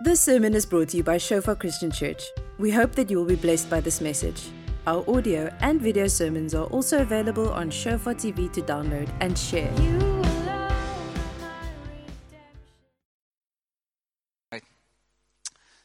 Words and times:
This 0.00 0.20
sermon 0.22 0.54
is 0.54 0.64
brought 0.64 0.90
to 0.90 0.98
you 0.98 1.02
by 1.02 1.18
Shofar 1.18 1.56
Christian 1.56 1.90
Church. 1.90 2.22
We 2.56 2.70
hope 2.70 2.92
that 2.92 3.10
you 3.10 3.16
will 3.18 3.24
be 3.24 3.34
blessed 3.34 3.68
by 3.68 3.80
this 3.80 4.00
message. 4.00 4.50
Our 4.86 5.02
audio 5.10 5.52
and 5.58 5.82
video 5.82 6.06
sermons 6.06 6.54
are 6.54 6.66
also 6.66 7.02
available 7.02 7.50
on 7.50 7.68
Shofar 7.68 8.14
TV 8.14 8.46
to 8.52 8.62
download 8.62 9.10
and 9.18 9.36
share. 9.36 9.74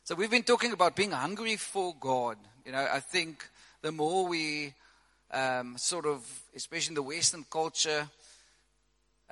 So 0.04 0.14
we've 0.14 0.30
been 0.30 0.44
talking 0.44 0.74
about 0.74 0.96
being 0.96 1.10
hungry 1.10 1.56
for 1.56 1.96
God. 2.00 2.38
You 2.68 2.74
know, 2.74 2.88
I 2.94 3.00
think 3.00 3.44
the 3.82 3.92
more 3.92 4.28
we 4.28 4.76
um, 5.32 5.76
sort 5.76 6.06
of, 6.06 6.22
especially 6.56 6.92
in 6.92 6.96
the 6.96 7.02
Western 7.02 7.46
culture, 7.50 8.08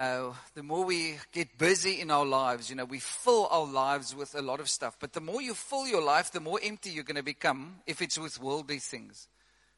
uh, 0.02 0.34
the 0.56 0.64
more 0.64 0.84
we 0.84 1.16
get 1.32 1.60
busy 1.60 2.02
in 2.02 2.10
our 2.10 2.26
lives, 2.26 2.72
you 2.72 2.76
know, 2.76 2.86
we 2.86 2.98
fill 2.98 3.48
our 3.52 3.68
lives 3.68 4.16
with 4.16 4.34
a 4.34 4.42
lot 4.42 4.60
of 4.60 4.68
stuff. 4.68 4.98
But 5.00 5.14
the 5.14 5.22
more 5.22 5.44
you 5.44 5.54
fill 5.54 5.88
your 5.88 6.02
life, 6.02 6.32
the 6.32 6.40
more 6.40 6.60
empty 6.64 6.90
you're 6.90 7.04
going 7.04 7.18
to 7.18 7.24
become 7.24 7.76
if 7.86 8.02
it's 8.02 8.18
with 8.18 8.42
worldly 8.42 8.80
things. 8.80 9.28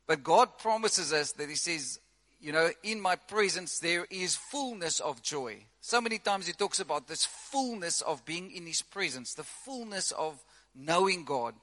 But 0.07 0.23
God 0.23 0.57
promises 0.57 1.11
us 1.11 1.33
that 1.33 1.49
He 1.49 1.55
says, 1.55 1.99
you 2.39 2.53
know, 2.53 2.69
in 2.83 3.01
my 3.01 3.17
presence 3.17 3.79
there 3.79 4.07
is 4.09 4.37
fullness 4.37 5.01
of 5.01 5.21
joy. 5.21 5.57
So 5.81 5.99
many 5.99 6.19
times 6.19 6.47
He 6.47 6.53
talks 6.53 6.79
about 6.79 7.09
this 7.09 7.25
fullness 7.25 7.99
of 7.99 8.23
being 8.23 8.49
in 8.51 8.65
His 8.65 8.81
presence, 8.81 9.33
the 9.33 9.43
fullness 9.43 10.13
of 10.13 10.41
knowing 10.73 11.25
God. 11.25 11.53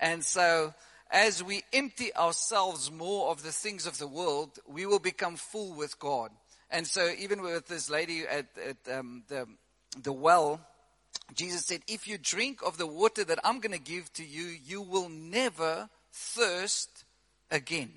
And 0.00 0.24
so, 0.24 0.74
as 1.12 1.44
we 1.44 1.62
empty 1.72 2.12
ourselves 2.16 2.90
more 2.90 3.30
of 3.30 3.44
the 3.44 3.52
things 3.52 3.86
of 3.86 3.98
the 3.98 4.08
world, 4.08 4.58
we 4.66 4.84
will 4.84 4.98
become 4.98 5.36
full 5.36 5.74
with 5.74 5.96
God. 6.00 6.32
And 6.70 6.86
so, 6.86 7.12
even 7.18 7.42
with 7.42 7.66
this 7.66 7.90
lady 7.90 8.22
at, 8.30 8.46
at 8.64 8.98
um, 8.98 9.24
the, 9.28 9.46
the 10.02 10.12
well, 10.12 10.60
Jesus 11.34 11.64
said, 11.64 11.80
If 11.88 12.06
you 12.06 12.18
drink 12.18 12.60
of 12.64 12.78
the 12.78 12.86
water 12.86 13.24
that 13.24 13.38
I'm 13.44 13.60
going 13.60 13.72
to 13.72 13.78
give 13.78 14.12
to 14.14 14.24
you, 14.24 14.44
you 14.64 14.82
will 14.82 15.08
never 15.08 15.88
thirst 16.12 17.04
again. 17.50 17.90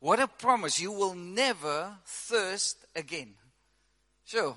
What 0.00 0.20
a 0.20 0.26
promise. 0.26 0.80
You 0.80 0.92
will 0.92 1.14
never 1.14 1.92
thirst 2.04 2.78
again. 2.94 3.34
Sure. 4.24 4.56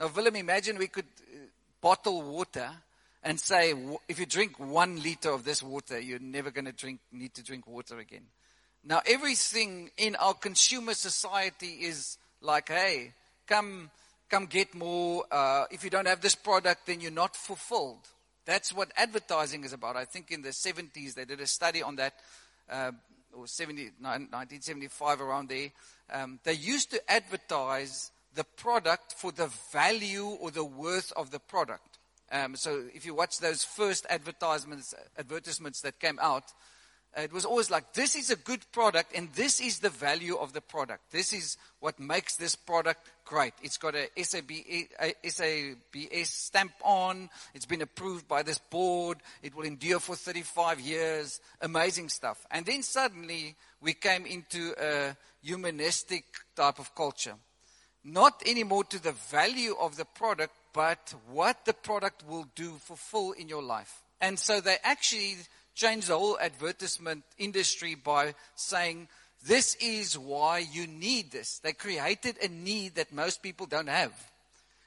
Now, 0.00 0.10
Willem, 0.14 0.36
imagine 0.36 0.78
we 0.78 0.88
could 0.88 1.04
uh, 1.04 1.38
bottle 1.80 2.22
water 2.22 2.70
and 3.22 3.38
say, 3.38 3.74
if 4.08 4.18
you 4.18 4.26
drink 4.26 4.58
one 4.58 5.00
liter 5.02 5.30
of 5.30 5.44
this 5.44 5.62
water, 5.62 5.98
you're 5.98 6.18
never 6.18 6.50
going 6.50 6.64
to 6.64 6.72
drink, 6.72 7.00
need 7.12 7.34
to 7.34 7.44
drink 7.44 7.66
water 7.66 7.98
again. 7.98 8.24
Now, 8.84 9.00
everything 9.06 9.90
in 9.96 10.16
our 10.16 10.34
consumer 10.34 10.94
society 10.94 11.84
is 11.84 12.18
like, 12.42 12.68
hey, 12.68 13.12
come, 13.46 13.90
come 14.28 14.46
get 14.46 14.74
more. 14.74 15.24
Uh, 15.30 15.64
if 15.70 15.84
you 15.84 15.90
don't 15.90 16.06
have 16.06 16.20
this 16.20 16.34
product, 16.34 16.86
then 16.86 17.00
you're 17.00 17.10
not 17.10 17.36
fulfilled. 17.36 18.08
That's 18.44 18.72
what 18.72 18.90
advertising 18.96 19.64
is 19.64 19.72
about. 19.72 19.96
I 19.96 20.04
think 20.04 20.30
in 20.30 20.42
the 20.42 20.50
70s 20.50 21.14
they 21.14 21.24
did 21.24 21.40
a 21.40 21.46
study 21.46 21.82
on 21.82 21.96
that, 21.96 22.14
uh, 22.68 22.92
or 23.32 23.46
70, 23.46 23.90
1975 24.00 25.20
around 25.20 25.48
there. 25.48 25.70
Um, 26.12 26.40
they 26.44 26.54
used 26.54 26.90
to 26.90 27.10
advertise 27.10 28.10
the 28.34 28.44
product 28.44 29.12
for 29.12 29.30
the 29.30 29.50
value 29.72 30.26
or 30.26 30.50
the 30.50 30.64
worth 30.64 31.12
of 31.12 31.30
the 31.30 31.38
product. 31.38 31.98
Um, 32.30 32.56
so 32.56 32.84
if 32.94 33.04
you 33.04 33.14
watch 33.14 33.38
those 33.38 33.62
first 33.62 34.06
advertisements, 34.08 34.94
advertisements 35.18 35.82
that 35.82 36.00
came 36.00 36.18
out, 36.20 36.44
it 37.16 37.32
was 37.32 37.44
always 37.44 37.70
like, 37.70 37.92
this 37.92 38.16
is 38.16 38.30
a 38.30 38.36
good 38.36 38.60
product 38.72 39.14
and 39.14 39.32
this 39.34 39.60
is 39.60 39.80
the 39.80 39.90
value 39.90 40.36
of 40.36 40.52
the 40.52 40.60
product. 40.62 41.10
This 41.10 41.32
is 41.32 41.58
what 41.80 42.00
makes 42.00 42.36
this 42.36 42.56
product 42.56 43.06
great. 43.24 43.52
It's 43.62 43.76
got 43.76 43.94
a 43.94 44.08
SABS 44.16 44.88
stamp 46.30 46.72
on. 46.82 47.28
It's 47.54 47.66
been 47.66 47.82
approved 47.82 48.26
by 48.26 48.42
this 48.42 48.58
board. 48.58 49.18
It 49.42 49.54
will 49.54 49.64
endure 49.64 50.00
for 50.00 50.16
35 50.16 50.80
years. 50.80 51.40
Amazing 51.60 52.08
stuff. 52.08 52.46
And 52.50 52.64
then 52.64 52.82
suddenly 52.82 53.56
we 53.80 53.92
came 53.92 54.24
into 54.24 54.74
a 54.80 55.14
humanistic 55.42 56.24
type 56.56 56.78
of 56.78 56.94
culture. 56.94 57.34
Not 58.04 58.42
anymore 58.46 58.84
to 58.84 59.02
the 59.02 59.12
value 59.12 59.76
of 59.78 59.96
the 59.96 60.06
product, 60.06 60.54
but 60.72 61.14
what 61.30 61.64
the 61.66 61.74
product 61.74 62.24
will 62.26 62.46
do 62.54 62.72
fulfill 62.80 63.32
in 63.32 63.48
your 63.48 63.62
life. 63.62 64.02
And 64.20 64.38
so 64.38 64.60
they 64.60 64.78
actually 64.82 65.36
changed 65.74 66.08
the 66.08 66.18
whole 66.18 66.38
advertisement 66.38 67.24
industry 67.38 67.94
by 67.94 68.34
saying, 68.54 69.08
this 69.46 69.76
is 69.80 70.16
why 70.16 70.58
you 70.58 70.86
need 70.86 71.32
this. 71.32 71.58
They 71.58 71.72
created 71.72 72.36
a 72.42 72.48
need 72.48 72.94
that 72.94 73.12
most 73.12 73.42
people 73.42 73.66
don't 73.66 73.88
have. 73.88 74.12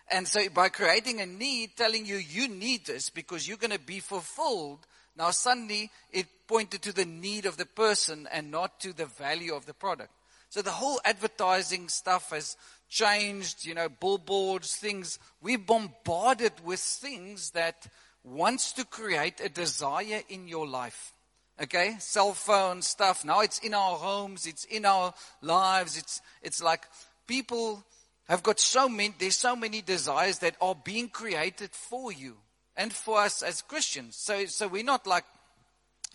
And 0.09 0.27
so 0.27 0.47
by 0.49 0.69
creating 0.69 1.19
a 1.19 1.25
need, 1.25 1.75
telling 1.75 2.05
you 2.05 2.15
you 2.15 2.47
need 2.47 2.85
this 2.85 3.09
because 3.09 3.47
you're 3.47 3.57
going 3.57 3.71
to 3.71 3.79
be 3.79 3.99
fulfilled, 3.99 4.79
now 5.17 5.31
suddenly 5.31 5.89
it 6.11 6.27
pointed 6.47 6.83
to 6.83 6.93
the 6.93 7.05
need 7.05 7.45
of 7.45 7.57
the 7.57 7.65
person 7.65 8.27
and 8.31 8.51
not 8.51 8.79
to 8.81 8.93
the 8.93 9.07
value 9.07 9.53
of 9.53 9.65
the 9.65 9.73
product. 9.73 10.11
So 10.49 10.61
the 10.61 10.71
whole 10.71 11.01
advertising 11.03 11.89
stuff 11.89 12.29
has 12.29 12.55
changed, 12.87 13.65
you 13.65 13.73
know, 13.73 13.89
billboards, 13.89 14.75
things. 14.75 15.19
We're 15.41 15.57
bombarded 15.57 16.53
with 16.63 16.79
things 16.79 17.51
that 17.51 17.87
wants 18.25 18.73
to 18.73 18.85
create 18.85 19.39
a 19.39 19.49
desire 19.49 20.21
in 20.29 20.47
your 20.47 20.67
life. 20.67 21.13
Okay? 21.61 21.95
Cell 21.99 22.33
phone 22.33 22.81
stuff. 22.81 23.23
Now 23.23 23.41
it's 23.41 23.59
in 23.59 23.73
our 23.73 23.95
homes, 23.97 24.47
it's 24.47 24.65
in 24.65 24.85
our 24.85 25.13
lives. 25.41 25.97
It's, 25.97 26.21
it's 26.41 26.61
like 26.61 26.85
people 27.27 27.85
have 28.27 28.43
got 28.43 28.59
so 28.59 28.89
many, 28.89 29.13
there's 29.17 29.35
so 29.35 29.55
many 29.55 29.81
desires 29.81 30.39
that 30.39 30.55
are 30.59 30.75
being 30.75 31.09
created 31.09 31.69
for 31.71 32.11
you 32.11 32.35
and 32.75 32.91
for 32.91 33.19
us 33.19 33.41
as 33.41 33.61
Christians. 33.61 34.15
So, 34.15 34.45
so 34.45 34.67
we're 34.67 34.83
not 34.83 35.05
like 35.07 35.25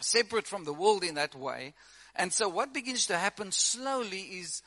separate 0.01 0.47
from 0.47 0.65
the 0.65 0.73
world 0.73 1.05
in 1.05 1.15
that 1.15 1.35
way. 1.35 1.75
And 2.17 2.33
so 2.33 2.49
what 2.49 2.75
begins 2.75 3.07
to 3.07 3.17
happen 3.17 3.53
slowly 3.53 4.21
is 4.21 4.63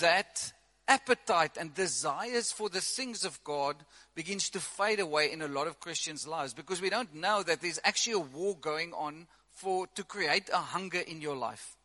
that 0.00 0.52
appetite 0.88 1.56
and 1.58 1.74
desires 1.74 2.52
for 2.52 2.68
the 2.68 2.80
things 2.80 3.24
of 3.24 3.42
God 3.44 3.76
begins 4.14 4.50
to 4.50 4.60
fade 4.60 5.00
away 5.00 5.32
in 5.32 5.42
a 5.42 5.48
lot 5.48 5.66
of 5.66 5.80
Christians' 5.80 6.26
lives 6.26 6.54
because 6.54 6.80
we 6.80 6.90
don't 6.90 7.14
know 7.14 7.42
that 7.42 7.60
there's 7.60 7.80
actually 7.84 8.14
a 8.14 8.18
war 8.18 8.56
going 8.60 8.92
on 8.92 9.26
for 9.52 9.86
to 9.94 10.04
create 10.04 10.48
a 10.52 10.58
hunger 10.58 11.00
in 11.00 11.20
your 11.20 11.36
life. 11.36 11.76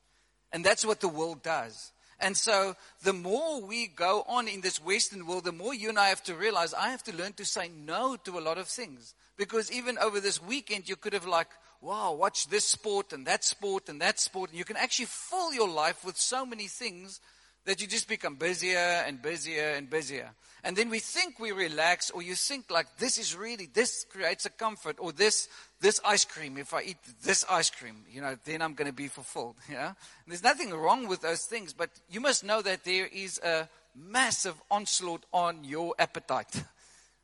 And 0.51 0.63
that's 0.63 0.85
what 0.85 1.00
the 1.00 1.07
world 1.07 1.41
does. 1.41 1.91
And 2.19 2.38
so 2.38 2.75
the 3.01 3.13
more 3.13 3.62
we 3.62 3.88
go 3.88 4.23
on 4.28 4.47
in 4.47 4.62
this 4.62 4.84
Western 4.84 5.25
world, 5.25 5.45
the 5.45 5.51
more 5.51 5.73
you 5.73 5.89
and 5.89 5.97
I 5.97 6.09
have 6.09 6.23
to 6.23 6.35
realize 6.35 6.73
I 6.73 6.89
have 6.89 7.03
to 7.03 7.16
learn 7.16 7.33
to 7.33 7.45
say 7.45 7.69
no 7.69 8.16
to 8.25 8.38
a 8.38 8.41
lot 8.41 8.59
of 8.59 8.68
things. 8.68 9.16
Because 9.38 9.72
even 9.72 9.97
over 9.97 10.19
this 10.19 10.41
weekend, 10.41 10.88
you 10.88 10.95
could 10.95 11.13
have 11.13 11.25
like, 11.25 11.47
wow, 11.81 12.13
watch 12.13 12.47
this 12.47 12.66
sport 12.66 13.12
and 13.12 13.25
that 13.25 13.44
sport 13.44 13.89
and 13.89 14.00
that 14.01 14.19
sport. 14.19 14.51
And 14.51 14.59
you 14.59 14.66
can 14.66 14.78
actually 14.78 15.06
fill 15.06 15.51
your 15.51 15.69
life 15.69 16.06
with 16.06 16.18
so 16.18 16.45
many 16.45 16.68
things 16.68 17.19
that 17.66 17.81
you 17.81 17.88
just 17.88 18.07
become 18.07 18.35
busier 18.35 19.03
and 19.05 19.22
busier 19.22 19.73
and 19.75 19.89
busier. 19.89 20.31
And 20.63 20.75
then 20.75 20.89
we 20.89 20.99
think 20.99 21.39
we 21.39 21.51
relax, 21.51 22.11
or 22.11 22.22
you 22.22 22.35
think 22.35 22.69
like 22.69 22.97
this 22.97 23.17
is 23.17 23.35
really, 23.35 23.67
this 23.73 24.05
creates 24.09 24.45
a 24.45 24.49
comfort, 24.49 24.97
or 24.99 25.11
this, 25.11 25.47
this 25.79 26.00
ice 26.05 26.25
cream, 26.25 26.57
if 26.57 26.73
I 26.73 26.81
eat 26.83 26.97
this 27.23 27.45
ice 27.50 27.69
cream, 27.69 28.03
you 28.11 28.21
know, 28.21 28.35
then 28.45 28.61
I'm 28.61 28.73
going 28.73 28.89
to 28.89 28.94
be 28.94 29.07
fulfilled. 29.07 29.55
Yeah? 29.71 29.94
There's 30.27 30.44
nothing 30.44 30.71
wrong 30.71 31.07
with 31.07 31.21
those 31.21 31.45
things, 31.45 31.73
but 31.73 31.89
you 32.09 32.19
must 32.19 32.44
know 32.44 32.61
that 32.61 32.83
there 32.83 33.07
is 33.07 33.39
a 33.39 33.67
massive 33.95 34.55
onslaught 34.69 35.25
on 35.33 35.63
your 35.63 35.95
appetite. 36.00 36.63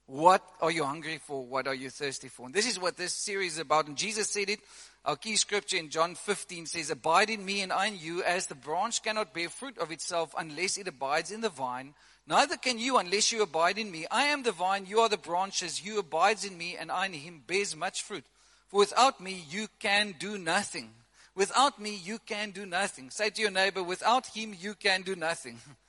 What 0.07 0.41
are 0.61 0.71
you 0.71 0.85
hungry 0.85 1.19
for? 1.21 1.45
What 1.45 1.67
are 1.67 1.75
you 1.75 1.89
thirsty 1.89 2.29
for? 2.29 2.45
And 2.45 2.55
this 2.55 2.65
is 2.65 2.79
what 2.79 2.95
this 2.95 3.11
series 3.11 3.55
is 3.55 3.59
about. 3.59 3.87
And 3.87 3.97
Jesus 3.97 4.29
said 4.29 4.49
it 4.49 4.61
our 5.07 5.15
key 5.15 5.37
scripture 5.37 5.77
in 5.77 5.89
John 5.89 6.15
15 6.15 6.65
says, 6.65 6.89
Abide 6.89 7.29
in 7.29 7.45
me 7.45 7.61
and 7.61 7.71
I 7.71 7.85
in 7.85 7.97
you, 7.97 8.21
as 8.23 8.47
the 8.47 8.55
branch 8.55 9.01
cannot 9.01 9.33
bear 9.33 9.47
fruit 9.47 9.77
of 9.77 9.89
itself 9.89 10.35
unless 10.37 10.77
it 10.77 10.89
abides 10.89 11.31
in 11.31 11.39
the 11.39 11.47
vine. 11.47 11.93
Neither 12.27 12.57
can 12.57 12.77
you 12.77 12.97
unless 12.97 13.31
you 13.31 13.41
abide 13.41 13.77
in 13.77 13.89
me. 13.89 14.05
I 14.11 14.23
am 14.23 14.43
the 14.43 14.51
vine, 14.51 14.85
you 14.85 14.99
are 14.99 15.07
the 15.07 15.15
branches. 15.15 15.81
You 15.81 15.99
abides 15.99 16.43
in 16.43 16.57
me, 16.57 16.75
and 16.77 16.91
I 16.91 17.05
in 17.05 17.13
him 17.13 17.41
bears 17.47 17.73
much 17.73 18.03
fruit. 18.03 18.25
For 18.67 18.79
without 18.79 19.21
me, 19.21 19.45
you 19.49 19.69
can 19.79 20.13
do 20.19 20.37
nothing. 20.37 20.89
Without 21.35 21.79
me, 21.79 21.95
you 21.95 22.19
can 22.19 22.51
do 22.51 22.65
nothing. 22.65 23.09
Say 23.09 23.29
to 23.29 23.41
your 23.41 23.51
neighbor, 23.51 23.81
without 23.81 24.27
him, 24.27 24.53
you 24.59 24.73
can 24.73 25.03
do 25.03 25.15
nothing. 25.15 25.57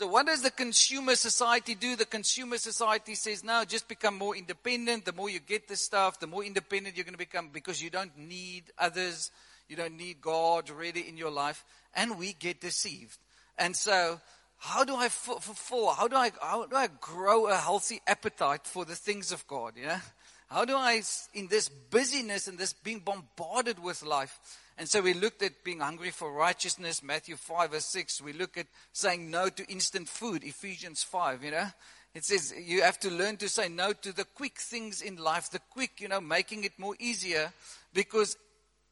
So, 0.00 0.06
what 0.06 0.24
does 0.24 0.40
the 0.40 0.50
consumer 0.50 1.14
society 1.14 1.74
do? 1.74 1.94
The 1.94 2.06
consumer 2.06 2.56
society 2.56 3.14
says, 3.14 3.44
now 3.44 3.66
just 3.66 3.86
become 3.86 4.16
more 4.16 4.34
independent. 4.34 5.04
The 5.04 5.12
more 5.12 5.28
you 5.28 5.40
get 5.40 5.68
this 5.68 5.82
stuff, 5.82 6.18
the 6.18 6.26
more 6.26 6.42
independent 6.42 6.96
you're 6.96 7.04
going 7.04 7.12
to 7.12 7.18
become 7.18 7.50
because 7.52 7.82
you 7.82 7.90
don't 7.90 8.16
need 8.16 8.62
others. 8.78 9.30
You 9.68 9.76
don't 9.76 9.98
need 9.98 10.22
God 10.22 10.70
really 10.70 11.06
in 11.06 11.18
your 11.18 11.30
life. 11.30 11.66
And 11.94 12.18
we 12.18 12.32
get 12.32 12.62
deceived. 12.62 13.18
And 13.58 13.76
so, 13.76 14.18
how 14.56 14.84
do 14.84 14.96
I 14.96 15.10
fulfill? 15.10 15.90
How 15.90 16.08
do 16.08 16.16
I, 16.16 16.32
how 16.40 16.64
do 16.64 16.76
I 16.76 16.88
grow 16.98 17.48
a 17.48 17.56
healthy 17.56 18.00
appetite 18.06 18.64
for 18.64 18.86
the 18.86 18.96
things 18.96 19.32
of 19.32 19.46
God? 19.46 19.74
Yeah? 19.76 20.00
How 20.48 20.64
do 20.64 20.76
I, 20.76 21.02
in 21.34 21.48
this 21.48 21.68
busyness 21.68 22.48
and 22.48 22.56
this 22.56 22.72
being 22.72 23.00
bombarded 23.00 23.78
with 23.78 24.02
life, 24.02 24.38
and 24.80 24.88
so 24.88 25.02
we 25.02 25.12
looked 25.12 25.42
at 25.42 25.62
being 25.62 25.80
hungry 25.80 26.08
for 26.08 26.32
righteousness, 26.32 27.02
Matthew 27.02 27.36
5 27.36 27.72
verse 27.72 27.84
6. 27.84 28.22
We 28.22 28.32
look 28.32 28.56
at 28.56 28.66
saying 28.94 29.30
no 29.30 29.50
to 29.50 29.70
instant 29.70 30.08
food, 30.08 30.42
Ephesians 30.42 31.02
5, 31.02 31.44
you 31.44 31.50
know. 31.50 31.66
It 32.14 32.24
says 32.24 32.54
you 32.58 32.80
have 32.80 32.98
to 33.00 33.10
learn 33.10 33.36
to 33.36 33.48
say 33.50 33.68
no 33.68 33.92
to 33.92 34.16
the 34.16 34.24
quick 34.24 34.58
things 34.58 35.02
in 35.02 35.16
life, 35.16 35.50
the 35.50 35.60
quick, 35.68 36.00
you 36.00 36.08
know, 36.08 36.22
making 36.22 36.64
it 36.64 36.72
more 36.78 36.94
easier 36.98 37.52
because 37.92 38.38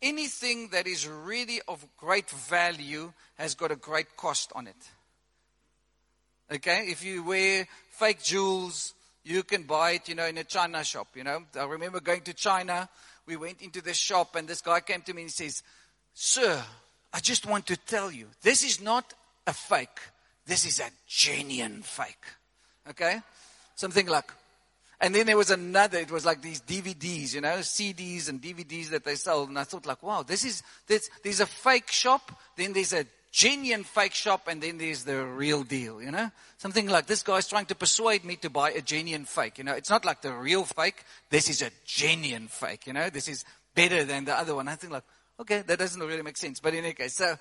anything 0.02 0.68
that 0.72 0.86
is 0.86 1.08
really 1.08 1.62
of 1.66 1.86
great 1.96 2.28
value 2.28 3.10
has 3.38 3.54
got 3.54 3.72
a 3.72 3.76
great 3.76 4.14
cost 4.14 4.52
on 4.54 4.66
it. 4.66 4.90
Okay? 6.52 6.88
If 6.88 7.02
you 7.02 7.24
wear 7.24 7.66
fake 7.92 8.22
jewels, 8.22 8.92
you 9.24 9.42
can 9.42 9.62
buy 9.62 9.92
it, 9.92 10.06
you 10.10 10.16
know, 10.16 10.26
in 10.26 10.36
a 10.36 10.44
China 10.44 10.84
shop, 10.84 11.08
you 11.14 11.24
know. 11.24 11.44
I 11.58 11.64
remember 11.64 12.00
going 12.00 12.20
to 12.24 12.34
China, 12.34 12.90
we 13.26 13.36
went 13.36 13.62
into 13.62 13.82
this 13.82 13.96
shop 13.96 14.36
and 14.36 14.48
this 14.48 14.62
guy 14.62 14.80
came 14.80 15.02
to 15.02 15.12
me 15.12 15.22
and 15.22 15.30
he 15.30 15.32
says, 15.32 15.62
Sir, 16.20 16.60
I 17.12 17.20
just 17.20 17.46
want 17.46 17.68
to 17.68 17.76
tell 17.76 18.10
you, 18.10 18.26
this 18.42 18.64
is 18.64 18.80
not 18.80 19.14
a 19.46 19.52
fake. 19.52 20.00
This 20.44 20.66
is 20.66 20.80
a 20.80 20.90
genuine 21.06 21.82
fake. 21.82 22.24
Okay? 22.90 23.20
Something 23.76 24.08
like, 24.08 24.32
and 25.00 25.14
then 25.14 25.26
there 25.26 25.36
was 25.36 25.52
another, 25.52 25.98
it 25.98 26.10
was 26.10 26.26
like 26.26 26.42
these 26.42 26.60
DVDs, 26.60 27.34
you 27.34 27.40
know, 27.40 27.58
CDs 27.58 28.28
and 28.28 28.42
DVDs 28.42 28.88
that 28.88 29.04
they 29.04 29.14
sold. 29.14 29.48
And 29.48 29.60
I 29.60 29.62
thought 29.62 29.86
like, 29.86 30.02
wow, 30.02 30.24
this 30.24 30.44
is, 30.44 30.64
this, 30.88 31.08
there's 31.22 31.38
a 31.38 31.46
fake 31.46 31.92
shop, 31.92 32.36
then 32.56 32.72
there's 32.72 32.94
a 32.94 33.06
genuine 33.30 33.84
fake 33.84 34.14
shop, 34.14 34.48
and 34.48 34.60
then 34.60 34.76
there's 34.76 35.04
the 35.04 35.24
real 35.24 35.62
deal, 35.62 36.02
you 36.02 36.10
know? 36.10 36.32
Something 36.56 36.88
like 36.88 37.06
this 37.06 37.22
guy's 37.22 37.46
trying 37.46 37.66
to 37.66 37.76
persuade 37.76 38.24
me 38.24 38.34
to 38.36 38.50
buy 38.50 38.72
a 38.72 38.82
genuine 38.82 39.24
fake, 39.24 39.58
you 39.58 39.62
know? 39.62 39.74
It's 39.74 39.90
not 39.90 40.04
like 40.04 40.22
the 40.22 40.32
real 40.32 40.64
fake. 40.64 41.04
This 41.30 41.48
is 41.48 41.62
a 41.62 41.70
genuine 41.86 42.48
fake, 42.48 42.88
you 42.88 42.92
know? 42.92 43.08
This 43.08 43.28
is 43.28 43.44
better 43.76 44.02
than 44.02 44.24
the 44.24 44.36
other 44.36 44.56
one. 44.56 44.66
I 44.66 44.74
think 44.74 44.92
like, 44.92 45.04
okay, 45.40 45.62
that 45.62 45.78
doesn't 45.78 46.00
really 46.00 46.22
make 46.22 46.36
sense. 46.36 46.60
But 46.60 46.74
in 46.74 46.84
any 46.84 46.94
case, 46.94 47.14
so 47.14 47.36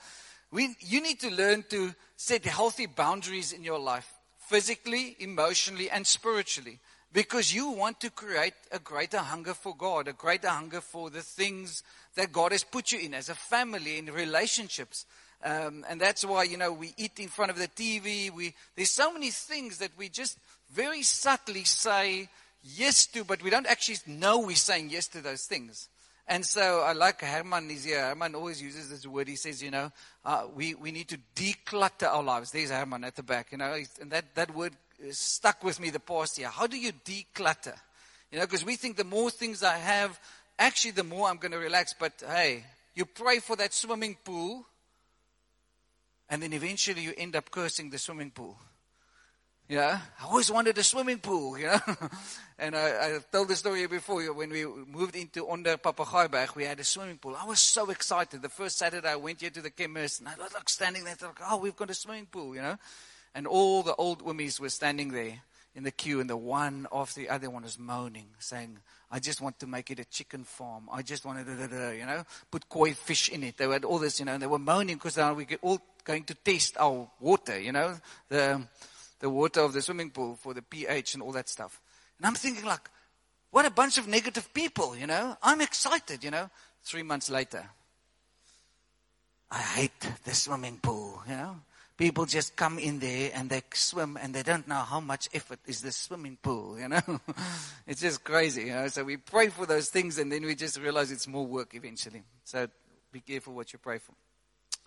we, 0.51 0.75
you 0.79 1.01
need 1.01 1.19
to 1.21 1.29
learn 1.29 1.63
to 1.69 1.93
set 2.15 2.45
healthy 2.45 2.85
boundaries 2.85 3.51
in 3.51 3.63
your 3.63 3.79
life, 3.79 4.11
physically, 4.47 5.15
emotionally, 5.19 5.89
and 5.89 6.05
spiritually. 6.05 6.79
Because 7.13 7.53
you 7.53 7.71
want 7.71 7.99
to 8.01 8.09
create 8.09 8.53
a 8.71 8.79
greater 8.79 9.19
hunger 9.19 9.53
for 9.53 9.75
God, 9.75 10.07
a 10.07 10.13
greater 10.13 10.49
hunger 10.49 10.81
for 10.81 11.09
the 11.09 11.21
things 11.21 11.81
that 12.15 12.31
God 12.31 12.51
has 12.51 12.63
put 12.63 12.91
you 12.91 12.99
in 12.99 13.13
as 13.13 13.29
a 13.29 13.35
family, 13.35 13.97
in 13.97 14.07
relationships. 14.07 15.05
Um, 15.43 15.85
and 15.89 16.01
that's 16.01 16.25
why, 16.25 16.43
you 16.43 16.57
know, 16.57 16.73
we 16.73 16.93
eat 16.97 17.19
in 17.19 17.29
front 17.29 17.51
of 17.51 17.57
the 17.57 17.67
TV. 17.67 18.31
We, 18.31 18.53
there's 18.75 18.91
so 18.91 19.11
many 19.13 19.31
things 19.31 19.77
that 19.77 19.91
we 19.97 20.09
just 20.09 20.37
very 20.71 21.01
subtly 21.01 21.63
say 21.63 22.29
yes 22.61 23.05
to, 23.07 23.23
but 23.23 23.41
we 23.41 23.49
don't 23.49 23.67
actually 23.67 23.99
know 24.05 24.39
we're 24.39 24.55
saying 24.55 24.89
yes 24.89 25.07
to 25.09 25.21
those 25.21 25.43
things. 25.45 25.89
And 26.29 26.45
so 26.45 26.81
I 26.81 26.91
like 26.91 27.21
Herman 27.21 27.71
is 27.71 27.85
here. 27.85 28.01
Herman 28.01 28.35
always 28.35 28.61
uses 28.61 28.89
this 28.89 29.07
word. 29.07 29.29
He 29.29 29.37
says, 29.37 29.63
you 29.63 29.71
know, 29.71 29.91
uh, 30.25 30.47
we, 30.53 30.75
we 30.75 30.91
need 30.91 31.07
to 31.09 31.19
declutter 31.35 32.07
our 32.07 32.21
lives. 32.21 32.51
There's 32.51 32.69
Herman 32.69 33.05
at 33.05 33.15
the 33.15 33.23
back, 33.23 33.53
you 33.53 33.57
know, 33.57 33.77
and 34.01 34.11
that, 34.11 34.35
that 34.35 34.53
word 34.53 34.73
stuck 35.11 35.63
with 35.63 35.79
me 35.79 35.89
the 35.89 36.01
past 36.01 36.37
year. 36.37 36.49
How 36.49 36.67
do 36.67 36.77
you 36.77 36.91
declutter? 36.91 37.77
You 38.31 38.39
know, 38.39 38.45
because 38.45 38.65
we 38.65 38.75
think 38.75 38.97
the 38.97 39.05
more 39.05 39.29
things 39.29 39.63
I 39.63 39.77
have, 39.77 40.19
actually 40.59 40.91
the 40.91 41.03
more 41.03 41.29
I'm 41.29 41.37
going 41.37 41.53
to 41.53 41.59
relax. 41.59 41.93
But 41.97 42.21
hey, 42.27 42.65
you 42.93 43.05
pray 43.05 43.39
for 43.39 43.55
that 43.55 43.73
swimming 43.73 44.17
pool, 44.23 44.65
and 46.29 46.43
then 46.43 46.51
eventually 46.51 47.03
you 47.03 47.13
end 47.17 47.37
up 47.37 47.49
cursing 47.49 47.89
the 47.89 47.97
swimming 47.97 48.31
pool. 48.31 48.57
Yeah, 49.69 49.99
I 50.21 50.25
always 50.27 50.49
wanted 50.49 50.77
a 50.77 50.83
swimming 50.83 51.19
pool, 51.19 51.57
you 51.57 51.67
know. 51.67 51.79
and 52.59 52.73
I, 52.73 52.87
I 52.87 53.19
told 53.33 53.49
the 53.49 53.55
story 53.57 53.85
before 53.87 54.21
when 54.33 54.49
we 54.49 54.65
moved 54.65 55.17
into 55.17 55.45
Onder 55.49 55.75
Papegaaiberg, 55.75 56.55
we 56.55 56.63
had 56.63 56.79
a 56.79 56.85
swimming 56.85 57.17
pool. 57.17 57.35
I 57.37 57.45
was 57.45 57.59
so 57.59 57.89
excited. 57.89 58.41
The 58.41 58.47
first 58.47 58.77
Saturday 58.77 59.09
I 59.09 59.17
went 59.17 59.41
here 59.41 59.49
to 59.49 59.61
the 59.61 59.69
chemist 59.69 60.21
and 60.21 60.29
I 60.29 60.35
was 60.41 60.53
like 60.53 60.69
standing 60.69 61.03
there, 61.03 61.17
like, 61.21 61.39
oh, 61.45 61.57
we've 61.57 61.75
got 61.75 61.89
a 61.89 61.93
swimming 61.93 62.27
pool, 62.27 62.55
you 62.55 62.61
know. 62.61 62.77
And 63.35 63.45
all 63.45 63.83
the 63.83 63.93
old 63.95 64.21
women 64.21 64.49
were 64.61 64.69
standing 64.69 65.11
there 65.11 65.41
in 65.75 65.83
the 65.83 65.91
queue, 65.91 66.21
and 66.21 66.29
the 66.29 66.37
one 66.37 66.87
after 66.91 67.19
the 67.19 67.29
other 67.29 67.49
one 67.49 67.63
was 67.63 67.77
moaning, 67.77 68.27
saying, 68.39 68.79
I 69.11 69.19
just 69.19 69.41
want 69.41 69.59
to 69.59 69.67
make 69.67 69.91
it 69.91 69.99
a 69.99 70.05
chicken 70.05 70.45
farm. 70.45 70.89
I 70.91 71.01
just 71.01 71.25
wanted 71.25 71.45
to, 71.45 71.95
you 71.95 72.05
know, 72.05 72.23
put 72.49 72.67
koi 72.69 72.93
fish 72.93 73.29
in 73.29 73.43
it. 73.43 73.57
They 73.57 73.67
had 73.67 73.83
all 73.83 73.99
this, 73.99 74.19
you 74.19 74.25
know, 74.25 74.33
and 74.33 74.41
they 74.41 74.47
were 74.47 74.59
moaning 74.59 74.95
because 74.95 75.17
now 75.17 75.33
we 75.33 75.45
were 75.45 75.57
all 75.61 75.81
going 76.05 76.23
to 76.23 76.33
test 76.33 76.77
our 76.79 77.07
water, 77.19 77.59
you 77.59 77.73
know, 77.73 77.95
the, 78.29 78.65
the 79.19 79.29
water 79.29 79.61
of 79.61 79.73
the 79.73 79.81
swimming 79.81 80.11
pool 80.11 80.35
for 80.35 80.53
the 80.53 80.61
pH 80.61 81.13
and 81.13 81.23
all 81.23 81.31
that 81.31 81.49
stuff. 81.49 81.81
And 82.17 82.25
I'm 82.25 82.35
thinking 82.35 82.65
like, 82.65 82.89
what 83.51 83.65
a 83.65 83.71
bunch 83.71 83.97
of 83.97 84.07
negative 84.07 84.53
people, 84.53 84.95
you 84.95 85.07
know. 85.07 85.37
I'm 85.41 85.61
excited, 85.61 86.23
you 86.23 86.31
know. 86.31 86.49
Three 86.83 87.03
months 87.03 87.29
later, 87.29 87.65
I 89.51 89.59
hate 89.59 90.07
the 90.23 90.33
swimming 90.33 90.79
pool, 90.81 91.21
you 91.27 91.35
know. 91.35 91.55
People 91.97 92.25
just 92.27 92.55
come 92.55 92.77
in 92.77 92.99
there 92.99 93.31
and 93.33 93.49
they 93.49 93.63
swim 93.73 94.19
and 94.21 94.33
they 94.33 94.43
don't 94.43 94.67
know 94.67 94.75
how 94.75 94.99
much 94.99 95.27
effort 95.33 95.59
is 95.65 95.81
the 95.81 95.91
swimming 95.91 96.37
pool, 96.39 96.77
you 96.79 96.87
know. 96.89 97.01
it's 97.87 98.01
just 98.01 98.23
crazy, 98.23 98.65
you 98.65 98.73
know. 98.73 98.87
So 98.87 99.03
we 99.03 99.17
pray 99.17 99.47
for 99.47 99.65
those 99.65 99.89
things 99.89 100.19
and 100.19 100.31
then 100.31 100.45
we 100.45 100.53
just 100.53 100.79
realize 100.79 101.11
it's 101.11 101.27
more 101.27 101.45
work 101.45 101.73
eventually. 101.73 102.21
So 102.43 102.67
be 103.11 103.21
careful 103.21 103.53
what 103.53 103.73
you 103.73 103.79
pray 103.79 103.97
for. 103.97 104.13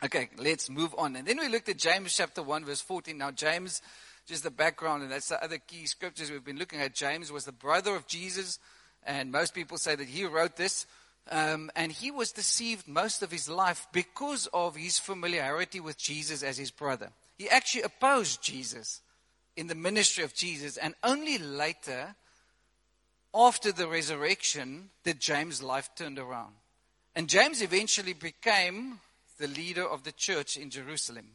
Okay, 0.04 0.30
let's 0.38 0.70
move 0.70 0.94
on. 0.96 1.16
And 1.16 1.26
then 1.26 1.38
we 1.38 1.48
looked 1.48 1.68
at 1.68 1.78
James 1.78 2.14
chapter 2.14 2.42
1 2.42 2.64
verse 2.64 2.80
14. 2.80 3.18
Now 3.18 3.32
James 3.32 3.82
just 4.26 4.42
the 4.42 4.50
background, 4.50 5.02
and 5.02 5.10
that's 5.10 5.28
the 5.28 5.42
other 5.42 5.58
key 5.58 5.86
scriptures 5.86 6.30
we've 6.30 6.44
been 6.44 6.58
looking 6.58 6.80
at. 6.80 6.94
James 6.94 7.32
was 7.32 7.44
the 7.44 7.52
brother 7.52 7.94
of 7.94 8.06
Jesus, 8.06 8.58
and 9.04 9.32
most 9.32 9.54
people 9.54 9.78
say 9.78 9.94
that 9.94 10.08
he 10.08 10.24
wrote 10.24 10.56
this. 10.56 10.86
Um, 11.30 11.70
and 11.76 11.92
he 11.92 12.10
was 12.10 12.32
deceived 12.32 12.88
most 12.88 13.22
of 13.22 13.30
his 13.30 13.48
life 13.48 13.86
because 13.92 14.48
of 14.52 14.74
his 14.74 14.98
familiarity 14.98 15.78
with 15.78 15.98
Jesus 15.98 16.42
as 16.42 16.56
his 16.56 16.70
brother. 16.70 17.10
He 17.38 17.48
actually 17.48 17.82
opposed 17.82 18.42
Jesus 18.42 19.00
in 19.56 19.66
the 19.66 19.74
ministry 19.74 20.24
of 20.24 20.34
Jesus, 20.34 20.76
and 20.76 20.94
only 21.04 21.38
later, 21.38 22.14
after 23.34 23.70
the 23.70 23.86
resurrection, 23.86 24.90
did 25.04 25.20
James' 25.20 25.62
life 25.62 25.90
turned 25.94 26.18
around. 26.18 26.54
And 27.14 27.28
James 27.28 27.60
eventually 27.60 28.12
became 28.12 29.00
the 29.38 29.48
leader 29.48 29.86
of 29.86 30.04
the 30.04 30.12
church 30.12 30.56
in 30.56 30.70
Jerusalem. 30.70 31.26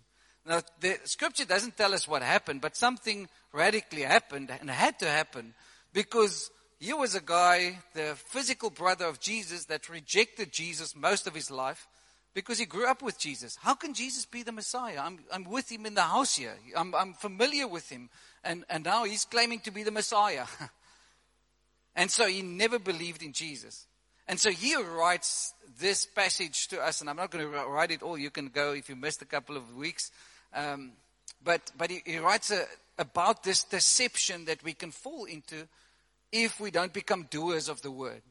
Now, 0.46 0.62
the 0.80 1.00
scripture 1.06 1.46
doesn't 1.46 1.76
tell 1.76 1.94
us 1.94 2.08
what 2.08 2.22
happened, 2.22 2.62
but 2.62 2.76
something 2.76 3.28
radically 3.52 4.04
happened 4.04 4.52
and 4.60 4.70
had 4.70 5.00
to 5.00 5.08
happen 5.08 5.54
because 5.92 6.52
he 6.80 6.94
was 6.94 7.16
a 7.16 7.22
guy, 7.22 7.80
the 7.94 8.16
physical 8.16 8.70
brother 8.70 9.06
of 9.06 9.20
Jesus, 9.20 9.66
that 9.66 9.90
rejected 9.90 10.52
Jesus 10.52 10.96
most 10.96 11.26
of 11.26 11.34
his 11.34 11.50
life 11.50 11.88
because 12.36 12.60
he 12.60 12.66
grew 12.66 12.86
up 12.86 13.02
with 13.02 13.18
Jesus. 13.18 13.58
How 13.62 13.74
can 13.74 13.94
Jesus 13.94 14.26
be 14.26 14.44
the 14.44 14.52
Messiah? 14.52 15.00
I'm, 15.02 15.20
I'm 15.34 15.46
with 15.46 15.72
him 15.72 15.86
in 15.86 15.96
the 15.96 16.02
house 16.02 16.36
here, 16.36 16.56
I'm, 16.78 16.94
I'm 16.94 17.14
familiar 17.14 17.68
with 17.68 17.90
him, 17.90 18.10
and, 18.44 18.66
and 18.70 18.84
now 18.84 19.06
he's 19.06 19.26
claiming 19.26 19.62
to 19.62 19.72
be 19.72 19.82
the 19.82 19.92
Messiah. 19.92 20.46
and 21.96 22.12
so 22.12 22.28
he 22.28 22.44
never 22.44 22.78
believed 22.78 23.24
in 23.24 23.34
Jesus. 23.34 23.88
And 24.28 24.40
so 24.40 24.52
he 24.52 24.76
writes 24.76 25.54
this 25.80 26.06
passage 26.06 26.68
to 26.70 26.82
us, 26.82 27.02
and 27.02 27.10
I'm 27.10 27.16
not 27.16 27.32
going 27.32 27.50
to 27.50 27.68
write 27.68 27.92
it 27.92 28.04
all. 28.04 28.18
You 28.18 28.32
can 28.32 28.50
go 28.50 28.74
if 28.74 28.90
you 28.90 28.96
missed 28.96 29.22
a 29.22 29.26
couple 29.26 29.56
of 29.56 29.76
weeks. 29.76 30.12
Um, 30.56 30.94
but 31.44 31.72
but 31.78 31.92
he, 31.92 32.02
he 32.06 32.18
writes 32.18 32.50
a, 32.52 32.66
about 32.98 33.44
this 33.44 33.64
deception 33.64 34.46
that 34.46 34.64
we 34.64 34.74
can 34.74 34.92
fall 34.92 35.26
into 35.26 35.68
if 36.32 36.60
we 36.60 36.72
don't 36.72 36.94
become 36.94 37.28
doers 37.30 37.70
of 37.70 37.82
the 37.82 37.92
word. 37.92 38.22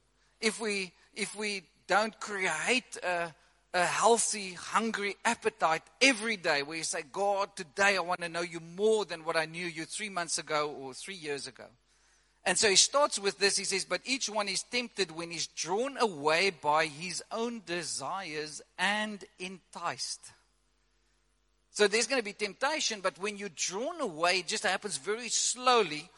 If 0.41 0.61
we 0.61 0.93
if 1.15 1.37
we 1.37 1.63
don't 1.87 2.19
create 2.19 2.97
a, 3.03 3.35
a 3.73 3.85
healthy, 3.85 4.55
hungry 4.55 5.17
appetite 5.25 5.83
every 6.01 6.37
day 6.37 6.63
where 6.63 6.79
you 6.79 6.85
say, 6.85 7.03
God, 7.13 7.55
today 7.55 7.97
I 7.97 8.01
want 8.01 8.21
to 8.23 8.29
know 8.29 8.41
you 8.41 8.61
more 8.61 9.05
than 9.05 9.25
what 9.25 9.37
I 9.37 9.45
knew 9.45 9.67
you 9.67 9.85
three 9.85 10.09
months 10.09 10.39
ago 10.39 10.71
or 10.71 10.95
three 10.95 11.15
years 11.15 11.47
ago. 11.47 11.65
And 12.47 12.59
so 12.59 12.69
he 12.69 12.77
starts 12.77 13.19
with 13.19 13.39
this. 13.39 13.57
He 13.57 13.65
says, 13.65 13.85
But 13.85 14.03
each 14.05 14.29
one 14.29 14.49
is 14.49 14.63
tempted 14.63 15.11
when 15.11 15.31
he's 15.31 15.47
drawn 15.47 15.97
away 15.99 16.51
by 16.51 16.87
his 16.87 17.23
own 17.33 17.63
desires 17.65 18.61
and 18.79 19.25
enticed. 19.39 20.21
So 21.75 21.89
there's 21.89 22.07
going 22.07 22.21
to 22.21 22.25
be 22.25 22.33
temptation, 22.33 23.01
but 23.01 23.19
when 23.19 23.37
you're 23.37 23.49
drawn 23.49 24.01
away, 24.01 24.39
it 24.39 24.47
just 24.47 24.63
happens 24.63 24.97
very 24.97 25.29
slowly. 25.29 26.09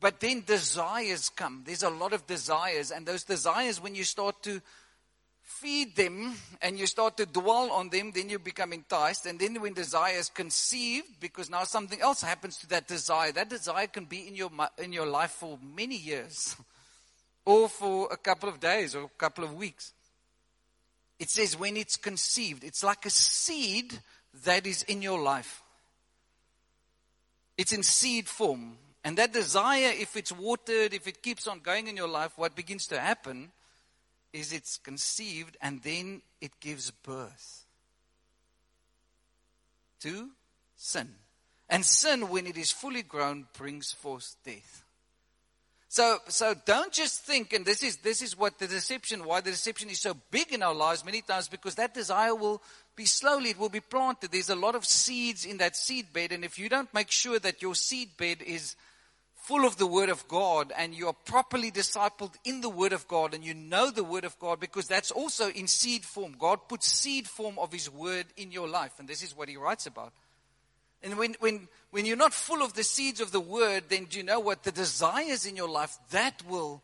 But 0.00 0.20
then 0.20 0.44
desires 0.46 1.28
come. 1.28 1.64
There's 1.66 1.82
a 1.82 1.90
lot 1.90 2.12
of 2.12 2.24
desires. 2.28 2.92
And 2.92 3.04
those 3.04 3.24
desires, 3.24 3.82
when 3.82 3.96
you 3.96 4.04
start 4.04 4.40
to 4.44 4.62
feed 5.42 5.96
them 5.96 6.36
and 6.60 6.78
you 6.78 6.86
start 6.86 7.16
to 7.16 7.26
dwell 7.26 7.72
on 7.72 7.88
them, 7.88 8.12
then 8.14 8.28
you 8.28 8.38
become 8.38 8.72
enticed. 8.72 9.26
And 9.26 9.40
then 9.40 9.60
when 9.60 9.74
desire 9.74 10.18
is 10.18 10.28
conceived, 10.28 11.18
because 11.18 11.50
now 11.50 11.64
something 11.64 12.00
else 12.00 12.22
happens 12.22 12.58
to 12.58 12.68
that 12.68 12.86
desire, 12.86 13.32
that 13.32 13.50
desire 13.50 13.88
can 13.88 14.04
be 14.04 14.28
in 14.28 14.36
your, 14.36 14.50
in 14.78 14.92
your 14.92 15.06
life 15.06 15.32
for 15.32 15.58
many 15.76 15.96
years 15.96 16.54
or 17.44 17.68
for 17.68 18.06
a 18.12 18.16
couple 18.16 18.48
of 18.48 18.60
days 18.60 18.94
or 18.94 19.02
a 19.02 19.18
couple 19.18 19.42
of 19.42 19.52
weeks. 19.54 19.94
It 21.18 21.28
says 21.28 21.58
when 21.58 21.76
it's 21.76 21.96
conceived, 21.96 22.62
it's 22.62 22.84
like 22.84 23.04
a 23.04 23.10
seed 23.10 23.98
that 24.44 24.66
is 24.66 24.82
in 24.84 25.02
your 25.02 25.20
life. 25.20 25.62
It's 27.56 27.72
in 27.72 27.82
seed 27.82 28.28
form. 28.28 28.78
And 29.04 29.18
that 29.18 29.32
desire, 29.32 29.92
if 29.98 30.16
it's 30.16 30.32
watered, 30.32 30.94
if 30.94 31.06
it 31.06 31.22
keeps 31.22 31.46
on 31.46 31.60
going 31.60 31.88
in 31.88 31.96
your 31.96 32.08
life, 32.08 32.32
what 32.36 32.54
begins 32.54 32.86
to 32.88 33.00
happen 33.00 33.50
is 34.32 34.52
it's 34.52 34.78
conceived 34.78 35.56
and 35.60 35.82
then 35.82 36.22
it 36.40 36.52
gives 36.60 36.90
birth 36.90 37.66
to 40.00 40.30
sin. 40.76 41.08
And 41.68 41.84
sin, 41.84 42.28
when 42.28 42.46
it 42.46 42.56
is 42.56 42.70
fully 42.70 43.02
grown, 43.02 43.46
brings 43.56 43.92
forth 43.92 44.36
death. 44.44 44.84
So, 45.88 46.18
so 46.28 46.54
don't 46.64 46.92
just 46.92 47.22
think, 47.22 47.52
and 47.52 47.66
this 47.66 47.82
is, 47.82 47.98
this 47.98 48.22
is 48.22 48.38
what 48.38 48.58
the 48.58 48.66
deception, 48.66 49.24
why 49.26 49.42
the 49.42 49.50
deception 49.50 49.90
is 49.90 50.00
so 50.00 50.16
big 50.30 50.52
in 50.52 50.62
our 50.62 50.74
lives 50.74 51.04
many 51.04 51.20
times, 51.20 51.48
because 51.48 51.74
that 51.74 51.92
desire 51.92 52.34
will 52.34 52.62
be 52.94 53.04
slowly, 53.04 53.50
it 53.50 53.58
will 53.58 53.68
be 53.68 53.80
planted. 53.80 54.32
There's 54.32 54.50
a 54.50 54.56
lot 54.56 54.74
of 54.74 54.84
seeds 54.84 55.44
in 55.44 55.58
that 55.58 55.76
seed 55.76 56.12
bed, 56.12 56.32
and 56.32 56.44
if 56.44 56.58
you 56.58 56.68
don't 56.68 56.92
make 56.92 57.10
sure 57.10 57.38
that 57.38 57.62
your 57.62 57.74
seed 57.74 58.16
bed 58.16 58.42
is 58.42 58.76
full 59.42 59.66
of 59.66 59.76
the 59.76 59.86
Word 59.86 60.08
of 60.08 60.26
God 60.28 60.72
and 60.78 60.94
you 60.94 61.08
are 61.08 61.16
properly 61.24 61.72
discipled 61.72 62.34
in 62.44 62.60
the 62.60 62.68
Word 62.68 62.92
of 62.92 63.08
God 63.08 63.34
and 63.34 63.44
you 63.44 63.54
know 63.54 63.90
the 63.90 64.04
Word 64.04 64.24
of 64.24 64.38
God 64.38 64.60
because 64.60 64.86
that's 64.86 65.10
also 65.10 65.50
in 65.50 65.66
seed 65.66 66.04
form. 66.04 66.36
God 66.38 66.68
puts 66.68 66.86
seed 66.86 67.26
form 67.26 67.58
of 67.58 67.72
His 67.72 67.90
Word 67.90 68.26
in 68.36 68.52
your 68.52 68.68
life, 68.68 68.92
and 68.98 69.08
this 69.08 69.22
is 69.22 69.36
what 69.36 69.48
He 69.48 69.56
writes 69.56 69.86
about. 69.86 70.12
And 71.02 71.18
when, 71.18 71.34
when, 71.40 71.66
when 71.90 72.06
you're 72.06 72.16
not 72.16 72.32
full 72.32 72.62
of 72.62 72.74
the 72.74 72.84
seeds 72.84 73.20
of 73.20 73.32
the 73.32 73.40
Word, 73.40 73.84
then 73.88 74.04
do 74.04 74.18
you 74.18 74.24
know 74.24 74.38
what? 74.38 74.62
The 74.62 74.70
desires 74.70 75.44
in 75.44 75.56
your 75.56 75.68
life, 75.68 75.98
that 76.12 76.40
will 76.48 76.80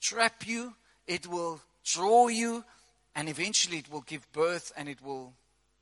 trap 0.00 0.46
you, 0.46 0.74
it 1.06 1.28
will 1.28 1.60
draw 1.84 2.26
you, 2.26 2.64
and 3.16 3.28
eventually 3.28 3.78
it 3.78 3.90
will 3.90 4.02
give 4.02 4.30
birth 4.32 4.70
and 4.76 4.88
it 4.88 5.02
will 5.02 5.32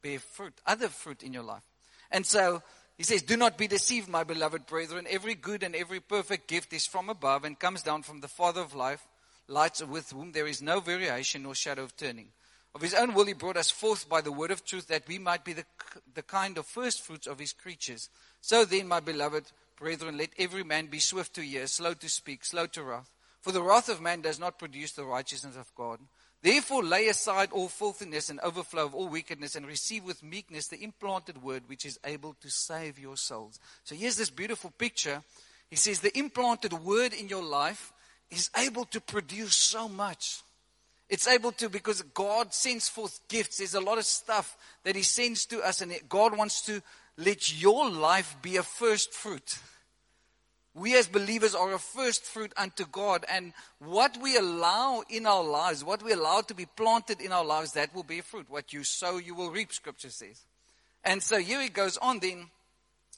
bear 0.03 0.21
fruit, 0.21 0.55
other 0.67 0.89
fruit 0.89 1.23
in 1.23 1.35
your 1.35 1.43
life. 1.43 1.65
And 2.11 2.25
so, 2.25 2.63
he 2.97 3.03
says, 3.03 3.23
Do 3.23 3.37
not 3.37 3.59
be 3.59 3.67
deceived, 3.67 4.09
my 4.09 4.23
beloved 4.23 4.67
brethren. 4.67 5.07
Every 5.11 5.35
good 5.35 5.65
and 5.65 5.75
every 5.75 5.99
perfect 5.99 6.47
gift 6.47 6.73
is 6.73 6.87
from 6.87 7.11
above 7.11 7.45
and 7.45 7.59
comes 7.59 7.83
down 7.83 8.05
from 8.05 8.21
the 8.21 8.29
Father 8.29 8.61
of 8.61 8.75
life, 8.75 9.05
lights 9.49 9.85
with 9.85 10.13
whom 10.13 10.31
there 10.31 10.47
is 10.47 10.63
no 10.63 10.79
variation 10.79 11.43
nor 11.43 11.57
shadow 11.57 11.83
of 11.83 11.97
turning. 11.97 12.29
Of 12.73 12.83
his 12.83 12.95
own 12.95 13.15
will 13.15 13.25
he 13.25 13.33
brought 13.33 13.57
us 13.57 13.71
forth 13.71 14.09
by 14.09 14.21
the 14.21 14.33
word 14.33 14.53
of 14.53 14.65
truth 14.65 14.87
that 14.89 15.07
we 15.09 15.19
might 15.19 15.45
be 15.45 15.53
the, 15.55 15.65
the 16.15 16.23
kind 16.23 16.57
of 16.57 16.67
first 16.67 17.03
fruits 17.03 17.27
of 17.27 17.39
his 17.41 17.53
creatures. 17.53 18.11
So 18.41 18.65
then, 18.65 18.87
my 18.87 19.01
beloved 19.01 19.45
brethren, 19.77 20.19
let 20.19 20.31
every 20.39 20.63
man 20.63 20.87
be 20.87 21.01
swift 21.01 21.35
to 21.35 21.43
hear, 21.43 21.67
slow 21.67 21.95
to 21.95 22.09
speak, 22.09 22.45
slow 22.45 22.67
to 22.67 22.83
wrath. 22.85 23.11
For 23.41 23.53
the 23.53 23.63
wrath 23.63 23.89
of 23.89 24.01
man 24.01 24.23
does 24.23 24.39
not 24.39 24.59
produce 24.59 24.93
the 24.93 25.05
righteousness 25.05 25.57
of 25.57 25.73
God. 25.75 25.99
Therefore, 26.45 26.85
lay 26.85 27.09
aside 27.09 27.53
all 27.53 27.69
filthiness 27.69 28.29
and 28.29 28.39
overflow 28.41 28.85
of 28.85 28.95
all 28.95 29.09
wickedness 29.09 29.57
and 29.57 29.67
receive 29.67 30.05
with 30.05 30.23
meekness 30.23 30.67
the 30.67 30.85
implanted 30.85 31.43
word 31.43 31.63
which 31.69 31.87
is 31.87 31.99
able 32.05 32.37
to 32.43 32.51
save 32.51 32.99
your 32.99 33.17
souls. 33.17 33.59
So 33.85 33.95
here's 33.95 34.17
this 34.19 34.29
beautiful 34.29 34.71
picture. 34.77 35.23
He 35.71 35.77
says 35.77 36.01
the 36.01 36.17
implanted 36.19 36.75
word 36.75 37.15
in 37.15 37.31
your 37.31 37.43
life 37.43 37.95
is 38.31 38.51
able 38.59 38.85
to 38.87 39.01
produce 39.01 39.57
so 39.57 39.89
much. 39.89 40.43
It's 41.09 41.27
able 41.27 41.53
to 41.53 41.71
because 41.71 42.03
God 42.03 42.53
sends 42.53 42.91
forth 42.91 43.27
gifts. 43.29 43.57
There's 43.57 43.75
a 43.75 43.81
lot 43.81 43.97
of 43.97 44.05
stuff 44.05 44.55
that 44.83 44.97
He 44.97 45.03
sends 45.03 45.47
to 45.47 45.63
us, 45.63 45.81
and 45.81 45.95
God 46.11 46.37
wants 46.37 46.61
to 46.67 46.83
let 47.17 47.59
your 47.59 47.89
life 47.89 48.37
be 48.43 48.59
a 48.59 48.63
first 48.63 49.15
fruit. 49.15 49.59
We 50.75 50.97
as 50.97 51.07
believers 51.07 51.55
are 51.55 51.73
a 51.73 51.79
first 51.79 52.25
fruit 52.25 52.53
unto 52.57 52.85
God, 52.85 53.25
and 53.31 53.53
what 53.79 54.19
we 54.21 54.37
allow 54.37 55.05
in 55.09 55.25
our 55.25 55.45
lives, 55.45 55.85
what 55.85 56.03
we 56.03 56.13
allow 56.13 56.41
to 56.41 56.55
be 56.55 56.67
planted 56.67 57.21
in 57.21 57.31
our 57.31 57.45
lives, 57.45 57.73
that 57.73 57.95
will 57.95 58.03
bear 58.03 58.23
fruit. 58.23 58.47
What 58.49 58.73
you 58.73 58.83
sow, 58.83 59.19
you 59.19 59.37
will 59.37 59.53
reap, 59.53 59.73
scripture 59.73 60.11
says. 60.11 60.43
And 61.05 61.23
so 61.23 61.39
here 61.39 61.61
it 61.61 61.75
goes 61.75 61.97
on 61.99 62.19
then, 62.19 62.47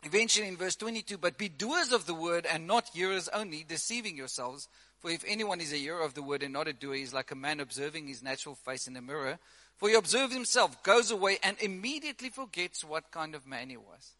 eventually 0.02 0.48
in 0.48 0.58
verse 0.58 0.76
22, 0.76 1.16
but 1.16 1.38
be 1.38 1.48
doers 1.48 1.92
of 1.92 2.04
the 2.04 2.14
word 2.14 2.44
and 2.44 2.66
not 2.66 2.90
hearers 2.92 3.28
only, 3.28 3.64
deceiving 3.66 4.18
yourselves. 4.18 4.68
For 4.98 5.10
if 5.10 5.24
anyone 5.26 5.60
is 5.60 5.72
a 5.72 5.76
hearer 5.76 6.02
of 6.02 6.12
the 6.12 6.22
word 6.22 6.42
and 6.42 6.52
not 6.52 6.68
a 6.68 6.74
doer, 6.74 6.94
he 6.94 7.02
is 7.02 7.14
like 7.14 7.30
a 7.30 7.36
man 7.36 7.60
observing 7.60 8.08
his 8.08 8.22
natural 8.22 8.54
face 8.54 8.86
in 8.86 8.96
a 8.96 9.02
mirror. 9.02 9.38
For 9.76 9.88
he 9.88 9.94
observes 9.94 10.34
himself, 10.34 10.82
goes 10.82 11.10
away, 11.10 11.38
and 11.42 11.56
immediately 11.60 12.28
forgets 12.28 12.84
what 12.84 13.10
kind 13.10 13.34
of 13.34 13.46
man 13.46 13.70
he 13.70 13.76
was. 13.76 14.12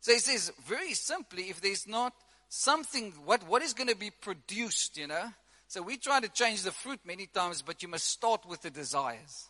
So 0.00 0.12
he 0.12 0.18
says, 0.18 0.52
very 0.66 0.94
simply, 0.94 1.44
if 1.44 1.60
there's 1.60 1.86
not 1.86 2.12
something, 2.52 3.14
what, 3.24 3.48
what 3.48 3.62
is 3.62 3.72
going 3.72 3.88
to 3.88 3.96
be 3.96 4.10
produced, 4.10 4.98
you 4.98 5.06
know? 5.06 5.32
So 5.68 5.80
we 5.80 5.96
try 5.96 6.20
to 6.20 6.28
change 6.28 6.62
the 6.62 6.70
fruit 6.70 7.00
many 7.02 7.26
times, 7.26 7.62
but 7.62 7.82
you 7.82 7.88
must 7.88 8.06
start 8.06 8.46
with 8.46 8.60
the 8.60 8.68
desires. 8.68 9.48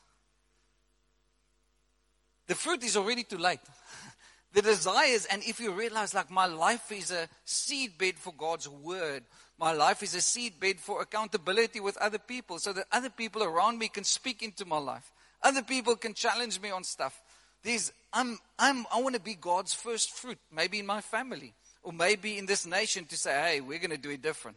The 2.47 2.55
fruit 2.55 2.85
is 2.85 2.97
already 2.97 3.25
too 3.25 3.39
late. 3.39 3.59
the 4.53 4.63
desires, 4.63 5.27
and 5.27 5.43
if 5.43 5.59
you 5.59 5.73
realize, 5.73 6.15
like, 6.15 6.31
my 6.31 6.47
life 6.47 6.93
is 6.93 7.11
a 7.11 7.29
seedbed 7.45 8.19
for 8.19 8.33
God's 8.33 8.69
word, 8.69 9.25
my 9.59 9.73
life 9.73 10.05
is 10.05 10.15
a 10.15 10.19
seedbed 10.19 10.79
for 10.79 11.03
accountability 11.03 11.81
with 11.81 11.97
other 11.97 12.19
people 12.19 12.61
so 12.61 12.73
that 12.73 12.87
other 12.93 13.11
people 13.11 13.43
around 13.43 13.81
me 13.81 13.89
can 13.89 14.05
speak 14.05 14.45
into 14.45 14.65
my 14.65 14.79
life. 14.79 15.11
Other 15.43 15.63
people 15.63 15.97
can 15.97 16.15
challenge 16.15 16.61
me 16.61 16.71
on 16.71 16.85
stuff. 16.85 17.21
There's, 17.65 17.93
I'm, 18.13 18.39
I'm, 18.61 18.87
I 18.95 19.01
want 19.03 19.17
to 19.17 19.21
be 19.21 19.35
God's 19.35 19.75
first 19.75 20.13
fruit, 20.13 20.39
maybe 20.53 20.79
in 20.79 20.87
my 20.87 21.01
family 21.01 21.55
or 21.83 21.93
maybe 21.93 22.39
in 22.39 22.47
this 22.47 22.67
nation 22.67 23.05
to 23.07 23.17
say, 23.17 23.33
hey, 23.33 23.61
we're 23.61 23.79
going 23.79 23.91
to 23.91 23.97
do 23.97 24.11
it 24.11 24.23
different. 24.23 24.57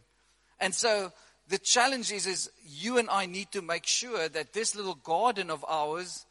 And 0.60 0.74
so 0.74 1.12
the 1.48 1.58
challenge 1.58 2.12
is, 2.12 2.26
is 2.26 2.50
you 2.66 2.98
and 2.98 3.08
I 3.10 3.26
need 3.26 3.52
to 3.52 3.62
make 3.62 3.86
sure 3.86 4.28
that 4.28 4.52
this 4.52 4.74
little 4.74 4.94
garden 4.94 5.50
of 5.50 5.64
ours 5.68 6.26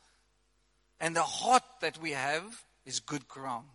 and 1.00 1.16
the 1.16 1.24
heart 1.24 1.64
that 1.82 2.02
we 2.02 2.12
have 2.12 2.64
is 2.86 3.00
good 3.00 3.28
ground. 3.28 3.68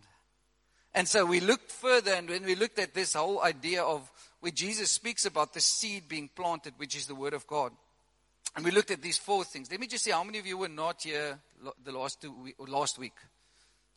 And 0.93 1.07
so 1.07 1.25
we 1.25 1.39
looked 1.39 1.71
further, 1.71 2.11
and 2.11 2.29
when 2.29 2.43
we 2.43 2.55
looked 2.55 2.77
at 2.77 2.93
this 2.93 3.13
whole 3.13 3.41
idea 3.41 3.81
of 3.81 4.11
where 4.41 4.51
Jesus 4.51 4.91
speaks 4.91 5.25
about 5.25 5.53
the 5.53 5.61
seed 5.61 6.09
being 6.09 6.29
planted, 6.35 6.73
which 6.77 6.97
is 6.97 7.07
the 7.07 7.15
Word 7.15 7.33
of 7.33 7.47
God, 7.47 7.71
and 8.55 8.65
we 8.65 8.71
looked 8.71 8.91
at 8.91 9.01
these 9.01 9.17
four 9.17 9.45
things. 9.45 9.71
Let 9.71 9.79
me 9.79 9.87
just 9.87 10.03
see 10.03 10.11
how 10.11 10.23
many 10.25 10.39
of 10.39 10.45
you 10.45 10.57
were 10.57 10.67
not 10.67 11.03
here 11.03 11.39
the 11.85 11.91
last 11.93 12.21
two 12.21 12.33
last 12.59 12.99
week. 12.99 13.13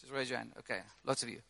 Just 0.01 0.13
raise 0.13 0.31
your 0.31 0.39
hand. 0.39 0.53
Okay, 0.61 0.81
lots 1.05 1.25
of 1.25 1.29
you. 1.29 1.41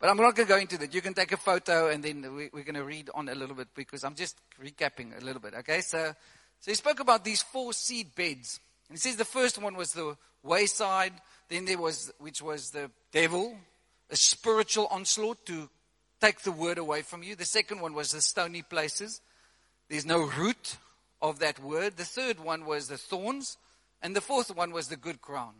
But 0.00 0.10
I'm 0.10 0.16
not 0.16 0.36
going 0.36 0.46
to 0.46 0.54
go 0.54 0.60
into 0.60 0.78
that. 0.78 0.94
You 0.94 1.00
can 1.00 1.14
take 1.14 1.32
a 1.32 1.36
photo 1.36 1.88
and 1.88 2.02
then 2.02 2.34
we, 2.34 2.46
are 2.46 2.64
going 2.64 2.74
to 2.74 2.84
read 2.84 3.10
on 3.14 3.28
a 3.28 3.34
little 3.34 3.56
bit 3.56 3.68
because 3.74 4.04
I'm 4.04 4.14
just 4.14 4.36
recapping 4.62 5.20
a 5.20 5.24
little 5.24 5.40
bit. 5.40 5.54
Okay, 5.54 5.80
so 5.80 6.14
so 6.60 6.70
he 6.70 6.74
spoke 6.74 7.00
about 7.00 7.24
these 7.24 7.42
four 7.42 7.72
seed 7.72 8.14
beds, 8.14 8.60
and 8.88 8.96
he 8.96 9.00
says 9.00 9.16
the 9.16 9.24
first 9.24 9.62
one 9.62 9.76
was 9.76 9.92
the 9.92 10.16
wayside. 10.42 11.12
Then 11.48 11.64
there 11.64 11.78
was 11.78 12.12
which 12.18 12.42
was 12.42 12.70
the 12.70 12.90
devil, 13.12 13.56
a 14.10 14.16
spiritual 14.16 14.88
onslaught 14.90 15.46
to 15.46 15.68
take 16.20 16.40
the 16.40 16.52
word 16.52 16.78
away 16.78 17.02
from 17.02 17.22
you. 17.22 17.36
The 17.36 17.44
second 17.44 17.80
one 17.80 17.94
was 17.94 18.12
the 18.12 18.20
stony 18.20 18.62
places. 18.62 19.20
There's 19.88 20.04
no 20.04 20.26
root 20.26 20.76
of 21.22 21.38
that 21.38 21.60
word. 21.60 21.96
The 21.96 22.04
third 22.04 22.40
one 22.40 22.66
was 22.66 22.88
the 22.88 22.98
thorns, 22.98 23.56
and 24.02 24.14
the 24.14 24.20
fourth 24.20 24.54
one 24.54 24.72
was 24.72 24.88
the 24.88 24.96
good 24.96 25.20
ground. 25.22 25.56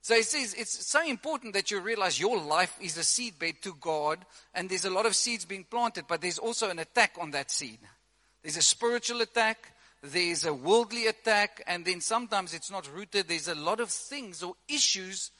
So 0.00 0.14
he 0.14 0.22
says 0.22 0.54
it's 0.54 0.86
so 0.86 1.04
important 1.04 1.54
that 1.54 1.70
you 1.70 1.80
realize 1.80 2.20
your 2.20 2.40
life 2.40 2.76
is 2.80 2.96
a 2.96 3.02
seedbed 3.02 3.60
to 3.62 3.74
God, 3.80 4.24
and 4.54 4.68
there's 4.68 4.84
a 4.84 4.90
lot 4.90 5.06
of 5.06 5.16
seeds 5.16 5.44
being 5.44 5.64
planted, 5.64 6.04
but 6.08 6.20
there's 6.20 6.38
also 6.38 6.70
an 6.70 6.78
attack 6.78 7.16
on 7.20 7.30
that 7.32 7.50
seed. 7.50 7.78
There's 8.42 8.56
a 8.56 8.62
spiritual 8.62 9.20
attack, 9.20 9.72
there's 10.02 10.44
a 10.44 10.54
worldly 10.54 11.08
attack, 11.08 11.62
and 11.66 11.84
then 11.84 12.00
sometimes 12.00 12.54
it's 12.54 12.70
not 12.70 12.88
rooted. 12.94 13.28
There's 13.28 13.48
a 13.48 13.54
lot 13.54 13.80
of 13.80 13.90
things 13.90 14.42
or 14.42 14.54
issues 14.68 15.30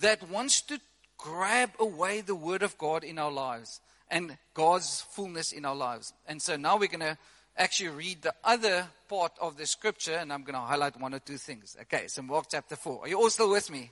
that 0.00 0.28
wants 0.30 0.62
to 0.62 0.80
grab 1.18 1.70
away 1.78 2.20
the 2.20 2.34
word 2.34 2.62
of 2.62 2.78
God 2.78 3.04
in 3.04 3.18
our 3.18 3.30
lives 3.30 3.80
and 4.10 4.36
God's 4.52 5.00
fullness 5.10 5.52
in 5.52 5.64
our 5.64 5.74
lives. 5.74 6.12
And 6.26 6.40
so 6.40 6.56
now 6.56 6.76
we're 6.76 6.88
going 6.88 7.00
to 7.00 7.18
actually 7.56 7.90
read 7.90 8.22
the 8.22 8.34
other 8.44 8.86
part 9.08 9.32
of 9.40 9.56
the 9.56 9.66
scripture, 9.66 10.14
and 10.14 10.32
I'm 10.32 10.42
going 10.42 10.54
to 10.54 10.60
highlight 10.60 11.00
one 11.00 11.14
or 11.14 11.18
two 11.18 11.38
things. 11.38 11.76
Okay, 11.82 12.06
so 12.08 12.22
Mark 12.22 12.46
chapter 12.50 12.76
4. 12.76 13.02
Are 13.02 13.08
you 13.08 13.18
all 13.18 13.30
still 13.30 13.50
with 13.50 13.70
me? 13.70 13.90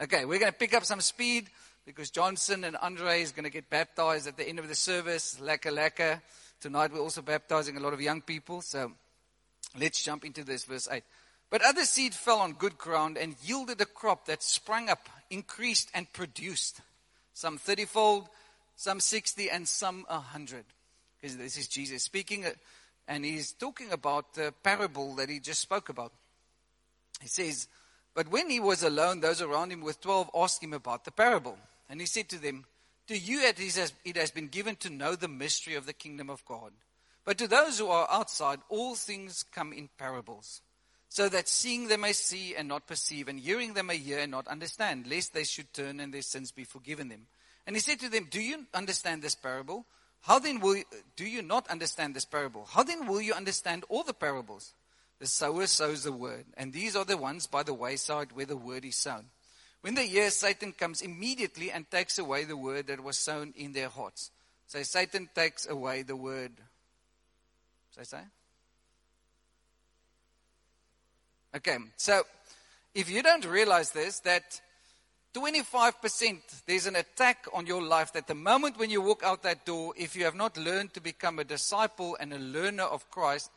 Okay, 0.00 0.24
we're 0.24 0.40
going 0.40 0.50
to 0.50 0.58
pick 0.58 0.74
up 0.74 0.84
some 0.84 1.00
speed 1.00 1.46
because 1.86 2.10
Johnson 2.10 2.64
and 2.64 2.76
Andre 2.78 3.22
is 3.22 3.30
going 3.30 3.44
to 3.44 3.50
get 3.50 3.70
baptized 3.70 4.26
at 4.26 4.36
the 4.36 4.46
end 4.46 4.58
of 4.58 4.66
the 4.66 4.74
service. 4.74 5.38
Laka 5.40 5.72
laka. 5.72 6.20
Tonight 6.60 6.92
we're 6.92 7.00
also 7.00 7.22
baptizing 7.22 7.76
a 7.76 7.80
lot 7.80 7.92
of 7.92 8.00
young 8.00 8.20
people. 8.20 8.60
So 8.60 8.90
let's 9.78 10.02
jump 10.02 10.24
into 10.24 10.42
this, 10.42 10.64
verse 10.64 10.88
8. 10.90 11.04
But 11.48 11.62
other 11.62 11.84
seed 11.84 12.12
fell 12.12 12.40
on 12.40 12.54
good 12.54 12.76
ground 12.76 13.16
and 13.16 13.36
yielded 13.44 13.80
a 13.80 13.86
crop 13.86 14.26
that 14.26 14.42
sprang 14.42 14.90
up, 14.90 15.08
increased, 15.30 15.90
and 15.94 16.12
produced 16.12 16.80
some 17.32 17.56
30 17.56 17.84
fold, 17.84 18.28
some 18.74 18.98
60, 18.98 19.48
and 19.48 19.68
some 19.68 20.06
100. 20.08 20.64
Because 21.20 21.36
this 21.36 21.56
is 21.56 21.68
Jesus 21.68 22.02
speaking, 22.02 22.46
uh, 22.46 22.50
and 23.06 23.24
he's 23.24 23.52
talking 23.52 23.92
about 23.92 24.34
the 24.34 24.52
parable 24.64 25.14
that 25.14 25.28
he 25.28 25.38
just 25.38 25.60
spoke 25.60 25.88
about. 25.88 26.10
He 27.22 27.28
says, 27.28 27.68
but 28.14 28.28
when 28.28 28.48
he 28.48 28.60
was 28.60 28.82
alone, 28.82 29.20
those 29.20 29.42
around 29.42 29.72
him 29.72 29.80
with 29.80 30.00
twelve 30.00 30.30
asked 30.34 30.62
him 30.62 30.72
about 30.72 31.04
the 31.04 31.10
parable. 31.10 31.58
And 31.88 32.00
he 32.00 32.06
said 32.06 32.28
to 32.30 32.38
them, 32.38 32.64
To 33.08 33.18
you 33.18 33.40
it 33.40 33.58
has, 33.58 34.30
been 34.30 34.48
given 34.48 34.76
to 34.76 34.90
know 34.90 35.16
the 35.16 35.28
mystery 35.28 35.74
of 35.74 35.86
the 35.86 35.92
kingdom 35.92 36.30
of 36.30 36.44
God. 36.44 36.72
But 37.24 37.38
to 37.38 37.48
those 37.48 37.78
who 37.78 37.88
are 37.88 38.06
outside, 38.10 38.60
all 38.68 38.94
things 38.94 39.44
come 39.52 39.72
in 39.72 39.88
parables, 39.98 40.60
so 41.08 41.28
that 41.28 41.48
seeing 41.48 41.88
they 41.88 41.96
may 41.96 42.12
see 42.12 42.54
and 42.54 42.68
not 42.68 42.86
perceive, 42.86 43.28
and 43.28 43.40
hearing 43.40 43.74
they 43.74 43.82
may 43.82 43.96
hear 43.96 44.18
and 44.18 44.30
not 44.30 44.46
understand, 44.46 45.06
lest 45.06 45.32
they 45.32 45.44
should 45.44 45.72
turn 45.72 46.00
and 46.00 46.12
their 46.12 46.22
sins 46.22 46.52
be 46.52 46.64
forgiven 46.64 47.08
them. 47.08 47.26
And 47.66 47.74
he 47.74 47.80
said 47.80 47.98
to 48.00 48.08
them, 48.08 48.28
Do 48.30 48.40
you 48.40 48.66
understand 48.74 49.22
this 49.22 49.34
parable? 49.34 49.86
How 50.20 50.38
then 50.38 50.60
will 50.60 50.76
you, 50.76 50.84
do 51.16 51.26
you 51.26 51.42
not 51.42 51.68
understand 51.68 52.14
this 52.14 52.24
parable? 52.24 52.66
How 52.70 52.82
then 52.82 53.06
will 53.06 53.20
you 53.20 53.34
understand 53.34 53.84
all 53.88 54.02
the 54.02 54.14
parables? 54.14 54.72
The 55.24 55.30
sower 55.30 55.66
sows 55.66 56.04
the 56.04 56.12
word, 56.12 56.44
and 56.54 56.70
these 56.70 56.94
are 56.94 57.06
the 57.06 57.16
ones 57.16 57.46
by 57.46 57.62
the 57.62 57.72
wayside 57.72 58.32
where 58.32 58.44
the 58.44 58.58
word 58.58 58.84
is 58.84 58.96
sown. 58.96 59.24
When 59.80 59.94
they 59.94 60.06
hear 60.06 60.28
Satan 60.28 60.72
comes 60.72 61.00
immediately 61.00 61.70
and 61.70 61.90
takes 61.90 62.18
away 62.18 62.44
the 62.44 62.58
word 62.58 62.88
that 62.88 63.02
was 63.02 63.16
sown 63.16 63.54
in 63.56 63.72
their 63.72 63.88
hearts. 63.88 64.30
So 64.66 64.82
Satan 64.82 65.30
takes 65.34 65.66
away 65.66 66.02
the 66.02 66.14
word. 66.14 66.52
Say, 67.96 68.02
say? 68.02 68.20
Okay, 71.56 71.78
so 71.96 72.24
if 72.94 73.08
you 73.08 73.22
don't 73.22 73.46
realize 73.46 73.92
this, 73.92 74.18
that 74.20 74.60
25% 75.32 76.38
there's 76.66 76.84
an 76.84 76.96
attack 76.96 77.46
on 77.54 77.64
your 77.66 77.82
life 77.82 78.12
that 78.12 78.26
the 78.26 78.34
moment 78.34 78.78
when 78.78 78.90
you 78.90 79.00
walk 79.00 79.22
out 79.24 79.42
that 79.44 79.64
door, 79.64 79.94
if 79.96 80.16
you 80.16 80.24
have 80.26 80.34
not 80.34 80.58
learned 80.58 80.92
to 80.92 81.00
become 81.00 81.38
a 81.38 81.44
disciple 81.44 82.14
and 82.20 82.30
a 82.34 82.38
learner 82.38 82.84
of 82.84 83.10
Christ, 83.10 83.50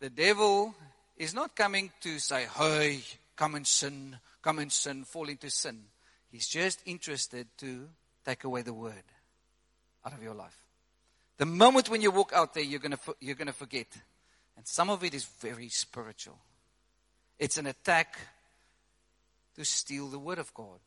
the 0.00 0.08
devil 0.08 0.74
is 1.16 1.34
not 1.34 1.54
coming 1.54 1.90
to 2.00 2.18
say, 2.18 2.46
hey, 2.56 3.02
come 3.36 3.54
and 3.54 3.66
sin, 3.66 4.18
come 4.42 4.58
and 4.58 4.72
sin, 4.72 5.04
fall 5.04 5.28
into 5.28 5.50
sin. 5.50 5.84
He's 6.30 6.48
just 6.48 6.80
interested 6.86 7.46
to 7.58 7.88
take 8.24 8.44
away 8.44 8.62
the 8.62 8.74
word 8.74 9.04
out 10.04 10.12
of 10.12 10.22
your 10.22 10.34
life. 10.34 10.56
The 11.36 11.46
moment 11.46 11.88
when 11.88 12.02
you 12.02 12.10
walk 12.10 12.32
out 12.34 12.54
there, 12.54 12.62
you're 12.62 12.80
going 12.80 12.92
to, 12.92 13.16
you're 13.20 13.34
going 13.34 13.46
to 13.46 13.52
forget. 13.52 13.86
And 14.56 14.66
some 14.66 14.90
of 14.90 15.02
it 15.02 15.14
is 15.14 15.24
very 15.24 15.68
spiritual. 15.68 16.38
It's 17.38 17.58
an 17.58 17.66
attack 17.66 18.18
to 19.56 19.64
steal 19.64 20.08
the 20.08 20.18
word 20.18 20.38
of 20.38 20.52
God. 20.54 20.78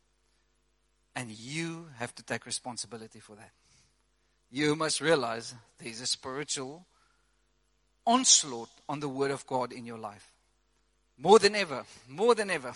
And 1.14 1.30
you 1.30 1.88
have 1.96 2.14
to 2.14 2.22
take 2.22 2.46
responsibility 2.46 3.20
for 3.20 3.34
that. 3.36 3.50
You 4.50 4.76
must 4.76 5.00
realize 5.00 5.54
there's 5.78 6.00
a 6.00 6.06
spiritual 6.06 6.86
onslaught 8.08 8.70
on 8.88 9.00
the 9.00 9.08
word 9.08 9.30
of 9.30 9.46
God 9.46 9.72
in 9.72 9.84
your 9.84 9.98
life. 9.98 10.32
More 11.18 11.38
than 11.38 11.54
ever. 11.54 11.84
More 12.08 12.34
than 12.34 12.50
ever. 12.50 12.72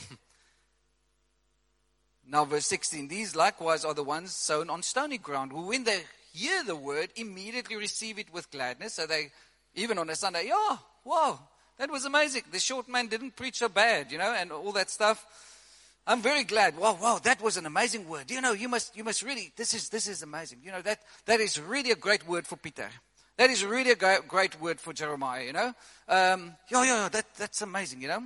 Now, 2.25 2.45
verse 2.45 2.67
16 2.67 3.09
These 3.09 3.35
likewise 3.35 3.85
are 3.85 3.95
the 3.95 4.05
ones 4.05 4.35
sown 4.35 4.71
on 4.71 4.83
stony 4.83 5.19
ground, 5.19 5.53
who, 5.53 5.67
when 5.67 5.85
they 5.85 6.03
hear 6.33 6.63
the 6.65 6.77
word, 6.77 7.11
immediately 7.17 7.77
receive 7.77 8.19
it 8.19 8.33
with 8.33 8.51
gladness. 8.51 8.95
So 8.95 9.07
they, 9.07 9.33
even 9.75 9.99
on 9.99 10.09
a 10.09 10.15
Sunday, 10.15 10.47
yeah, 10.47 10.77
wow, 11.05 11.41
that 11.79 11.91
was 11.91 12.05
amazing. 12.05 12.43
The 12.51 12.61
short 12.61 12.89
man 12.89 13.09
didn't 13.09 13.37
preach 13.37 13.57
so 13.57 13.69
bad, 13.69 14.13
you 14.13 14.19
know, 14.19 14.33
and 14.33 14.53
all 14.53 14.73
that 14.73 14.91
stuff. 14.91 15.27
I'm 16.07 16.21
very 16.21 16.45
glad. 16.45 16.77
Wow, 16.77 16.99
wow, 17.01 17.21
that 17.23 17.41
was 17.41 17.57
an 17.57 17.67
amazing 17.67 18.09
word. 18.09 18.31
You 18.31 18.41
know, 18.41 18.53
you 18.53 18.69
must, 18.69 18.97
you 18.97 19.05
must 19.05 19.23
really, 19.23 19.53
this 19.57 19.73
is, 19.73 19.89
this 19.89 20.09
is 20.09 20.23
amazing. 20.23 20.61
You 20.65 20.73
know, 20.73 20.83
that, 20.83 21.01
that 21.27 21.41
is 21.41 21.61
really 21.61 21.91
a 21.91 21.97
great 21.97 22.27
word 22.27 22.47
for 22.47 22.57
Peter. 22.57 22.89
That 23.37 23.51
is 23.51 23.65
really 23.65 23.91
a 23.93 23.97
great, 23.97 24.61
word 24.61 24.81
for 24.81 24.93
Jeremiah, 24.93 25.45
you 25.45 25.53
know. 25.53 25.73
Um, 26.09 26.55
yeah, 26.71 26.85
yeah, 26.85 27.09
that, 27.11 27.35
that's 27.37 27.63
amazing, 27.63 28.03
you 28.03 28.09
know. 28.09 28.25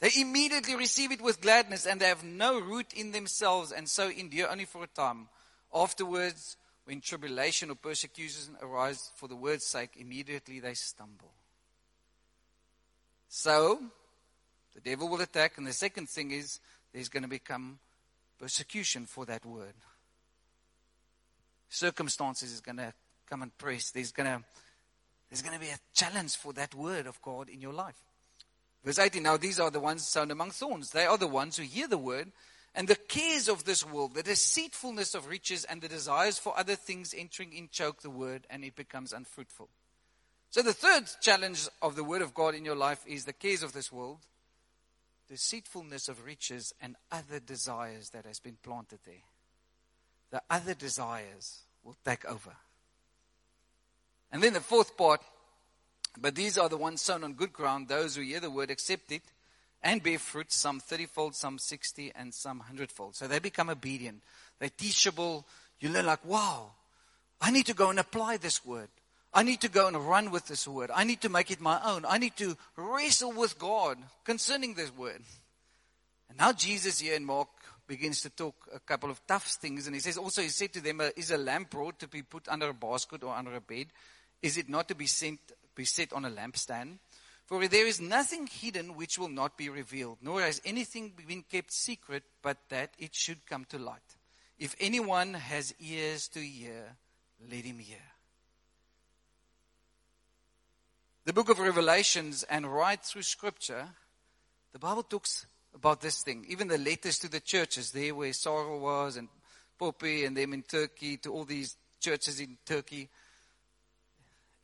They 0.00 0.10
immediately 0.18 0.74
receive 0.74 1.12
it 1.12 1.22
with 1.22 1.40
gladness 1.40 1.86
and 1.86 2.00
they 2.00 2.08
have 2.08 2.24
no 2.24 2.60
root 2.60 2.92
in 2.92 3.12
themselves 3.12 3.72
and 3.72 3.88
so 3.88 4.10
endure 4.10 4.50
only 4.50 4.64
for 4.64 4.84
a 4.84 4.88
time. 4.88 5.28
Afterwards, 5.72 6.56
when 6.84 7.00
tribulation 7.00 7.70
or 7.70 7.74
persecution 7.74 8.56
arise 8.60 9.10
for 9.16 9.28
the 9.28 9.36
word's 9.36 9.64
sake, 9.64 9.90
immediately 9.96 10.60
they 10.60 10.74
stumble. 10.74 11.32
So, 13.28 13.80
the 14.74 14.80
devil 14.80 15.08
will 15.08 15.20
attack, 15.20 15.56
and 15.56 15.66
the 15.66 15.72
second 15.72 16.08
thing 16.08 16.30
is 16.30 16.60
there's 16.92 17.08
going 17.08 17.22
to 17.22 17.28
become 17.28 17.78
persecution 18.38 19.06
for 19.06 19.24
that 19.26 19.46
word. 19.46 19.74
Circumstances 21.68 22.52
is 22.52 22.60
going 22.60 22.76
to 22.76 22.92
come 23.28 23.42
and 23.42 23.56
press. 23.58 23.90
There's 23.90 24.12
going 24.12 24.28
to 24.28 24.44
there's 25.30 25.42
to 25.42 25.58
be 25.58 25.66
a 25.66 25.78
challenge 25.94 26.36
for 26.36 26.52
that 26.52 26.74
word 26.74 27.06
of 27.06 27.20
God 27.20 27.48
in 27.48 27.60
your 27.60 27.72
life. 27.72 28.00
Verse 28.84 28.98
18 28.98 29.22
Now 29.22 29.36
these 29.36 29.58
are 29.58 29.70
the 29.70 29.80
ones 29.80 30.06
sown 30.06 30.30
among 30.30 30.52
thorns. 30.52 30.90
They 30.90 31.06
are 31.06 31.18
the 31.18 31.26
ones 31.26 31.56
who 31.56 31.64
hear 31.64 31.88
the 31.88 31.98
word, 31.98 32.30
and 32.74 32.86
the 32.86 32.94
cares 32.94 33.48
of 33.48 33.64
this 33.64 33.84
world, 33.84 34.14
the 34.14 34.22
deceitfulness 34.22 35.14
of 35.14 35.28
riches, 35.28 35.64
and 35.64 35.80
the 35.80 35.88
desires 35.88 36.38
for 36.38 36.56
other 36.56 36.76
things 36.76 37.14
entering 37.16 37.52
in 37.52 37.68
choke 37.68 38.02
the 38.02 38.10
word, 38.10 38.46
and 38.50 38.64
it 38.64 38.76
becomes 38.76 39.12
unfruitful. 39.12 39.68
So 40.50 40.62
the 40.62 40.72
third 40.72 41.10
challenge 41.20 41.66
of 41.82 41.96
the 41.96 42.04
word 42.04 42.22
of 42.22 42.32
God 42.32 42.54
in 42.54 42.64
your 42.64 42.76
life 42.76 43.04
is 43.06 43.24
the 43.24 43.32
cares 43.32 43.64
of 43.64 43.72
this 43.72 43.90
world, 43.90 44.20
deceitfulness 45.28 46.08
of 46.08 46.24
riches, 46.24 46.72
and 46.80 46.94
other 47.10 47.40
desires 47.40 48.10
that 48.10 48.24
has 48.24 48.38
been 48.38 48.58
planted 48.62 49.00
there. 49.04 49.24
The 50.30 50.42
other 50.48 50.74
desires 50.74 51.62
will 51.82 51.96
take 52.04 52.24
over. 52.24 52.54
And 54.34 54.42
then 54.42 54.52
the 54.52 54.60
fourth 54.60 54.98
part 54.98 55.22
but 56.18 56.34
these 56.34 56.58
are 56.58 56.68
the 56.68 56.76
ones 56.76 57.02
sown 57.02 57.24
on 57.24 57.34
good 57.34 57.52
ground, 57.52 57.88
those 57.88 58.16
who 58.16 58.22
hear 58.22 58.40
the 58.40 58.50
word, 58.50 58.70
accept 58.70 59.10
it, 59.10 59.22
and 59.82 60.02
bear 60.02 60.18
fruit, 60.18 60.52
some 60.52 60.80
thirtyfold, 60.80 61.34
some 61.34 61.58
sixty, 61.58 62.12
and 62.14 62.32
some 62.32 62.60
hundredfold. 62.60 63.16
So 63.16 63.26
they 63.26 63.38
become 63.38 63.68
obedient. 63.68 64.22
They're 64.58 64.70
teachable. 64.70 65.46
You 65.80 65.88
learn 65.88 66.06
like, 66.06 66.24
wow, 66.24 66.70
I 67.40 67.50
need 67.50 67.66
to 67.66 67.74
go 67.74 67.90
and 67.90 67.98
apply 67.98 68.36
this 68.36 68.64
word. 68.64 68.88
I 69.32 69.42
need 69.42 69.60
to 69.62 69.68
go 69.68 69.88
and 69.88 69.96
run 69.96 70.30
with 70.30 70.46
this 70.46 70.68
word. 70.68 70.90
I 70.94 71.02
need 71.02 71.20
to 71.22 71.28
make 71.28 71.50
it 71.50 71.60
my 71.60 71.80
own. 71.84 72.04
I 72.08 72.18
need 72.18 72.36
to 72.36 72.56
wrestle 72.76 73.32
with 73.32 73.58
God 73.58 73.98
concerning 74.24 74.74
this 74.74 74.96
word. 74.96 75.20
And 76.28 76.38
now 76.38 76.52
Jesus 76.52 77.00
here 77.00 77.14
in 77.14 77.24
Mark 77.24 77.48
begins 77.88 78.22
to 78.22 78.30
talk 78.30 78.54
a 78.72 78.78
couple 78.78 79.10
of 79.10 79.20
tough 79.26 79.46
things. 79.46 79.86
And 79.86 79.96
he 79.96 80.00
says 80.00 80.16
also, 80.16 80.40
he 80.40 80.48
said 80.48 80.72
to 80.74 80.80
them, 80.80 81.02
Is 81.16 81.32
a 81.32 81.36
lamp 81.36 81.70
brought 81.70 81.98
to 81.98 82.08
be 82.08 82.22
put 82.22 82.48
under 82.48 82.68
a 82.68 82.74
basket 82.74 83.24
or 83.24 83.34
under 83.34 83.56
a 83.56 83.60
bed? 83.60 83.88
Is 84.44 84.58
it 84.58 84.68
not 84.68 84.88
to 84.88 84.94
be 84.94 85.06
sent 85.06 85.40
be 85.74 85.84
set 85.84 86.12
on 86.12 86.24
a 86.24 86.30
lampstand. 86.30 86.98
For 87.46 87.66
there 87.68 87.86
is 87.86 88.00
nothing 88.00 88.46
hidden 88.46 88.96
which 88.96 89.18
will 89.18 89.28
not 89.28 89.58
be 89.58 89.68
revealed, 89.68 90.18
nor 90.22 90.40
has 90.40 90.62
anything 90.64 91.12
been 91.26 91.42
kept 91.42 91.72
secret, 91.72 92.22
but 92.42 92.56
that 92.70 92.94
it 92.98 93.14
should 93.14 93.46
come 93.46 93.66
to 93.66 93.78
light. 93.78 94.16
If 94.58 94.74
anyone 94.80 95.34
has 95.34 95.74
ears 95.78 96.28
to 96.28 96.40
hear, 96.40 96.96
let 97.50 97.64
him 97.64 97.78
hear. 97.78 97.98
The 101.26 101.32
book 101.32 101.48
of 101.50 101.58
Revelations 101.58 102.44
and 102.44 102.66
right 102.66 103.00
through 103.02 103.22
Scripture, 103.22 103.88
the 104.72 104.78
Bible 104.78 105.02
talks 105.02 105.46
about 105.74 106.00
this 106.00 106.22
thing. 106.22 106.46
Even 106.48 106.68
the 106.68 106.78
letters 106.78 107.18
to 107.20 107.30
the 107.30 107.40
churches, 107.40 107.90
there 107.90 108.14
where 108.14 108.32
Sarah 108.32 108.78
was 108.78 109.16
and 109.16 109.28
Poppy 109.78 110.24
and 110.24 110.36
them 110.36 110.52
in 110.52 110.62
Turkey, 110.62 111.16
to 111.18 111.32
all 111.32 111.44
these 111.44 111.76
churches 112.00 112.40
in 112.40 112.56
Turkey. 112.64 113.08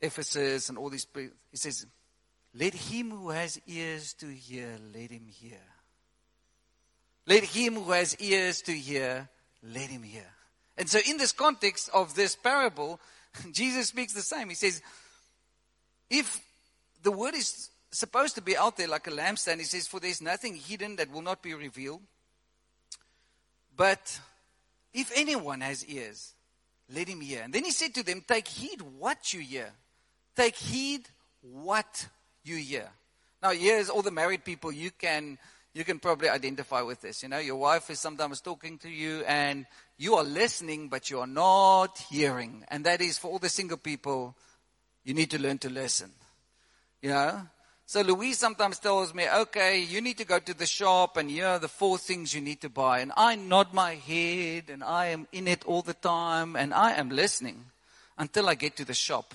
Ephesus 0.01 0.69
and 0.69 0.77
all 0.77 0.89
these. 0.89 1.07
He 1.15 1.57
says, 1.57 1.85
Let 2.53 2.73
him 2.73 3.11
who 3.11 3.29
has 3.29 3.61
ears 3.67 4.13
to 4.15 4.27
hear, 4.27 4.77
let 4.93 5.11
him 5.11 5.27
hear. 5.27 5.61
Let 7.27 7.43
him 7.43 7.75
who 7.75 7.91
has 7.91 8.15
ears 8.19 8.61
to 8.63 8.71
hear, 8.71 9.29
let 9.63 9.89
him 9.89 10.03
hear. 10.03 10.27
And 10.77 10.89
so, 10.89 10.99
in 11.07 11.17
this 11.17 11.31
context 11.31 11.89
of 11.93 12.15
this 12.15 12.35
parable, 12.35 12.99
Jesus 13.51 13.87
speaks 13.87 14.13
the 14.13 14.21
same. 14.21 14.49
He 14.49 14.55
says, 14.55 14.81
If 16.09 16.41
the 17.03 17.11
word 17.11 17.35
is 17.35 17.69
supposed 17.91 18.35
to 18.35 18.41
be 18.41 18.57
out 18.57 18.77
there 18.77 18.87
like 18.87 19.07
a 19.07 19.11
lampstand, 19.11 19.57
he 19.57 19.65
says, 19.65 19.87
For 19.87 19.99
there's 19.99 20.21
nothing 20.21 20.55
hidden 20.55 20.95
that 20.95 21.11
will 21.11 21.21
not 21.21 21.41
be 21.43 21.53
revealed. 21.53 22.01
But 23.75 24.19
if 24.93 25.11
anyone 25.15 25.61
has 25.61 25.85
ears, 25.85 26.33
let 26.93 27.07
him 27.07 27.21
hear. 27.21 27.43
And 27.43 27.53
then 27.53 27.63
he 27.63 27.71
said 27.71 27.93
to 27.95 28.03
them, 28.03 28.23
Take 28.27 28.47
heed 28.47 28.81
what 28.81 29.33
you 29.33 29.41
hear. 29.41 29.71
Take 30.35 30.55
heed 30.55 31.07
what 31.41 32.07
you 32.43 32.57
hear. 32.57 32.89
Now, 33.41 33.51
here's 33.51 33.89
all 33.89 34.01
the 34.01 34.11
married 34.11 34.45
people. 34.45 34.71
You 34.71 34.91
can, 34.91 35.37
you 35.73 35.83
can 35.83 35.99
probably 35.99 36.29
identify 36.29 36.81
with 36.81 37.01
this. 37.01 37.23
You 37.23 37.29
know, 37.29 37.39
your 37.39 37.55
wife 37.55 37.89
is 37.89 37.99
sometimes 37.99 38.39
talking 38.39 38.77
to 38.79 38.89
you 38.89 39.23
and 39.27 39.65
you 39.97 40.15
are 40.15 40.23
listening, 40.23 40.89
but 40.89 41.09
you 41.09 41.19
are 41.19 41.27
not 41.27 41.97
hearing. 42.09 42.65
And 42.69 42.85
that 42.85 43.01
is 43.01 43.17
for 43.17 43.31
all 43.31 43.39
the 43.39 43.49
single 43.49 43.77
people, 43.77 44.35
you 45.03 45.13
need 45.13 45.31
to 45.31 45.41
learn 45.41 45.57
to 45.59 45.69
listen. 45.69 46.11
You 47.01 47.09
know? 47.09 47.41
So 47.87 48.01
Louise 48.01 48.37
sometimes 48.37 48.79
tells 48.79 49.13
me, 49.13 49.25
okay, 49.29 49.79
you 49.79 49.99
need 49.99 50.17
to 50.19 50.25
go 50.25 50.39
to 50.39 50.53
the 50.53 50.65
shop 50.65 51.17
and 51.17 51.29
here 51.29 51.47
are 51.47 51.59
the 51.59 51.67
four 51.67 51.97
things 51.97 52.33
you 52.33 52.39
need 52.39 52.61
to 52.61 52.69
buy. 52.69 52.99
And 52.99 53.11
I 53.17 53.35
nod 53.35 53.73
my 53.73 53.95
head 53.95 54.69
and 54.69 54.83
I 54.83 55.07
am 55.07 55.27
in 55.33 55.47
it 55.47 55.65
all 55.65 55.81
the 55.81 55.95
time 55.95 56.55
and 56.55 56.73
I 56.73 56.93
am 56.93 57.09
listening 57.09 57.65
until 58.17 58.47
I 58.47 58.55
get 58.55 58.77
to 58.77 58.85
the 58.85 58.93
shop. 58.93 59.33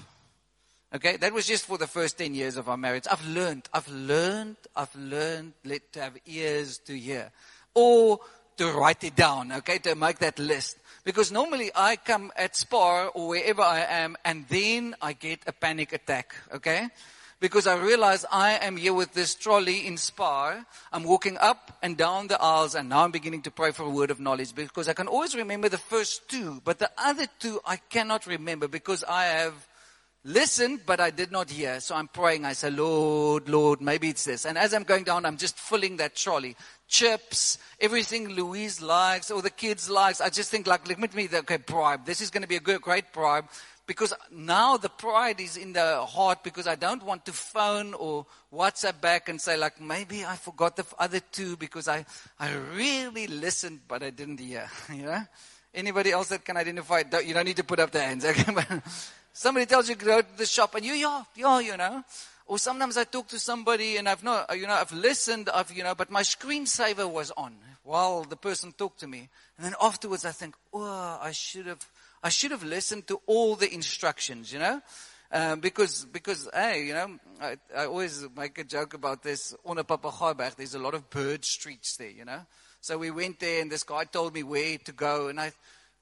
Okay, 0.97 1.19
that 1.19 1.35
was 1.35 1.47
just 1.47 1.67
for 1.67 1.77
the 1.77 1.87
first 1.87 2.17
10 2.17 2.35
years 2.35 2.57
of 2.57 2.71
our 2.71 2.77
marriage. 2.79 3.05
I've 3.11 3.27
learned, 3.27 3.69
I've 3.71 3.87
learned, 3.91 4.57
I've 4.75 4.97
learned 4.97 5.53
to 5.93 6.01
have 6.01 6.17
ears 6.25 6.79
to 6.87 6.99
hear 6.99 7.31
or 7.75 8.19
to 8.57 8.73
write 8.73 9.05
it 9.05 9.15
down, 9.15 9.53
okay, 9.53 9.77
to 9.81 9.95
make 9.95 10.21
that 10.21 10.39
list. 10.39 10.79
Because 11.05 11.31
normally 11.31 11.71
I 11.75 11.97
come 11.97 12.33
at 12.35 12.57
Spar 12.57 13.09
or 13.09 13.29
wherever 13.29 13.61
I 13.61 13.81
am 13.81 14.17
and 14.25 14.47
then 14.49 14.97
I 15.03 15.13
get 15.13 15.41
a 15.47 15.53
panic 15.53 15.93
attack, 15.93 16.35
okay? 16.55 16.89
Because 17.41 17.67
I 17.67 17.77
realize 17.77 18.25
I 18.33 18.53
am 18.53 18.79
here 18.79 18.95
with 18.95 19.13
this 19.13 19.35
trolley 19.35 19.87
in 19.87 19.99
Spar. 19.99 20.65
I'm 20.95 21.05
walking 21.05 21.37
up 21.37 21.77
and 21.83 21.99
down 21.99 22.29
the 22.29 22.41
aisles 22.41 22.75
and 22.75 22.89
now 22.89 23.05
I'm 23.05 23.11
beginning 23.11 23.43
to 23.43 23.51
pray 23.51 23.71
for 23.71 23.83
a 23.83 23.91
word 23.91 24.11
of 24.11 24.19
knowledge 24.19 24.55
because 24.55 24.89
I 24.89 24.95
can 24.95 25.09
always 25.09 25.35
remember 25.35 25.69
the 25.69 25.77
first 25.77 26.27
two, 26.31 26.63
but 26.65 26.79
the 26.79 26.91
other 26.97 27.27
two 27.39 27.61
I 27.67 27.77
cannot 27.77 28.27
remember 28.27 28.67
because 28.67 29.05
I 29.05 29.25
have 29.25 29.53
listened, 30.27 30.81
but 30.85 31.01
I 31.01 31.11
did 31.11 31.31
not 31.31 31.51
hear. 31.51 31.81
So 31.81 31.95
I'm 31.95 32.09
praying. 32.09 32.45
I 32.45 32.53
say, 32.53 32.71
Lord, 32.71 33.49
Lord, 33.49 33.81
maybe 33.81 34.09
it's 34.09 34.25
this. 34.25 34.45
And 34.45 34.59
as 34.59 34.75
I'm 34.75 34.83
going 34.83 35.05
down, 35.05 35.25
I'm 35.25 35.37
just 35.37 35.59
filling 35.59 35.97
that 35.99 36.17
trolley. 36.17 36.57
Chips, 36.89 37.59
everything 37.81 38.31
Louise 38.31 38.83
likes, 38.83 39.31
or 39.31 39.41
the 39.41 39.51
kids 39.51 39.89
likes. 39.89 40.21
I 40.21 40.29
just 40.29 40.51
think 40.51 40.67
like, 40.67 40.91
at 40.91 41.15
me, 41.15 41.29
okay, 41.33 41.57
bribe. 41.57 42.05
This 42.05 42.21
is 42.21 42.31
going 42.31 42.43
to 42.43 42.49
be 42.49 42.57
a 42.57 42.61
good, 42.61 42.83
great 42.83 43.13
bribe. 43.13 43.47
Because 43.87 44.13
now 44.33 44.77
the 44.77 44.89
pride 44.89 45.41
is 45.41 45.57
in 45.57 45.73
the 45.73 46.05
heart 46.05 46.43
because 46.43 46.67
I 46.67 46.75
don't 46.75 47.05
want 47.05 47.25
to 47.27 47.33
phone 47.33 47.95
or 47.95 48.27
WhatsApp 48.53 49.01
back 49.01 49.29
and 49.29 49.41
say 49.41 49.57
like, 49.57 49.81
maybe 49.81 50.25
I 50.25 50.35
forgot 50.35 50.75
the 50.75 50.85
other 50.99 51.21
two 51.21 51.57
because 51.57 51.87
I, 51.87 52.05
I 52.41 52.53
really 52.75 53.29
listened, 53.29 53.81
but 53.87 54.03
I 54.03 54.11
didn't 54.11 54.41
hear, 54.41 54.69
you 54.93 55.05
know? 55.05 55.23
Anybody 55.73 56.11
else 56.11 56.29
that 56.29 56.45
can 56.45 56.57
identify? 56.57 57.03
You 57.25 57.35
don't 57.35 57.45
need 57.45 57.59
to 57.59 57.65
put 57.65 57.79
up 57.79 57.93
their 57.93 58.03
hands, 58.03 58.25
okay? 58.25 58.43
Somebody 59.37 59.67
tells 59.67 59.87
you 59.87 59.97
go 59.97 60.23
to 60.23 60.39
the 60.39 60.47
shop 60.47 60.75
and 60.77 60.83
you, 60.83 60.95
yeah, 60.95 61.23
yeah, 61.35 61.61
you 61.61 61.77
know. 61.77 62.03
Or 62.47 62.59
sometimes 62.59 62.97
I 62.97 63.05
talk 63.05 63.29
to 63.29 63.39
somebody 63.39 63.99
and 63.99 64.09
I've 64.09 64.25
not, 64.25 64.59
you 64.59 64.67
know, 64.67 64.73
I've 64.73 64.93
listened, 64.93 65.51
I've, 65.53 65.71
you 65.71 65.85
know, 65.85 65.95
but 65.95 66.11
my 66.11 66.23
screensaver 66.23 67.07
was 67.07 67.31
on 67.37 67.55
while 67.85 68.25
the 68.25 68.37
person 68.37 68.73
talked 68.73 69.01
to 69.01 69.07
me. 69.07 69.29
And 69.59 69.67
then 69.67 69.75
afterwards 69.79 70.25
I 70.25 70.31
think, 70.31 70.55
oh, 70.73 71.19
I 71.21 71.33
should 71.33 71.67
have, 71.67 71.87
I 72.23 72.31
should 72.31 72.51
have 72.51 72.63
listened 72.63 73.09
to 73.09 73.21
all 73.27 73.57
the 73.57 73.71
instructions, 73.71 74.55
you 74.55 74.59
know. 74.59 74.81
Um, 75.31 75.61
because, 75.61 76.07
because, 76.07 76.49
hey, 76.55 76.87
you 76.87 76.95
know, 76.95 77.19
I, 77.39 77.57
I 77.77 77.85
always 77.85 78.27
make 78.35 78.57
a 78.57 78.65
joke 78.65 78.95
about 78.95 79.23
this. 79.23 79.55
On 79.67 79.77
a 79.77 79.85
Papegaaiberg, 79.85 80.57
there's 80.57 80.75
a 80.75 80.79
lot 80.79 80.95
of 80.95 81.11
bird 81.11 81.45
streets 81.45 81.99
there, 81.99 82.09
you 82.09 82.25
know. 82.25 82.41
So 82.81 82.97
we 82.97 83.11
went 83.11 83.41
there 83.41 83.61
and 83.61 83.71
this 83.71 83.83
guy 83.83 84.05
told 84.05 84.33
me 84.33 84.45
where 84.45 84.79
to 84.79 84.93
go. 84.93 85.29
And 85.29 85.39
I, 85.39 85.53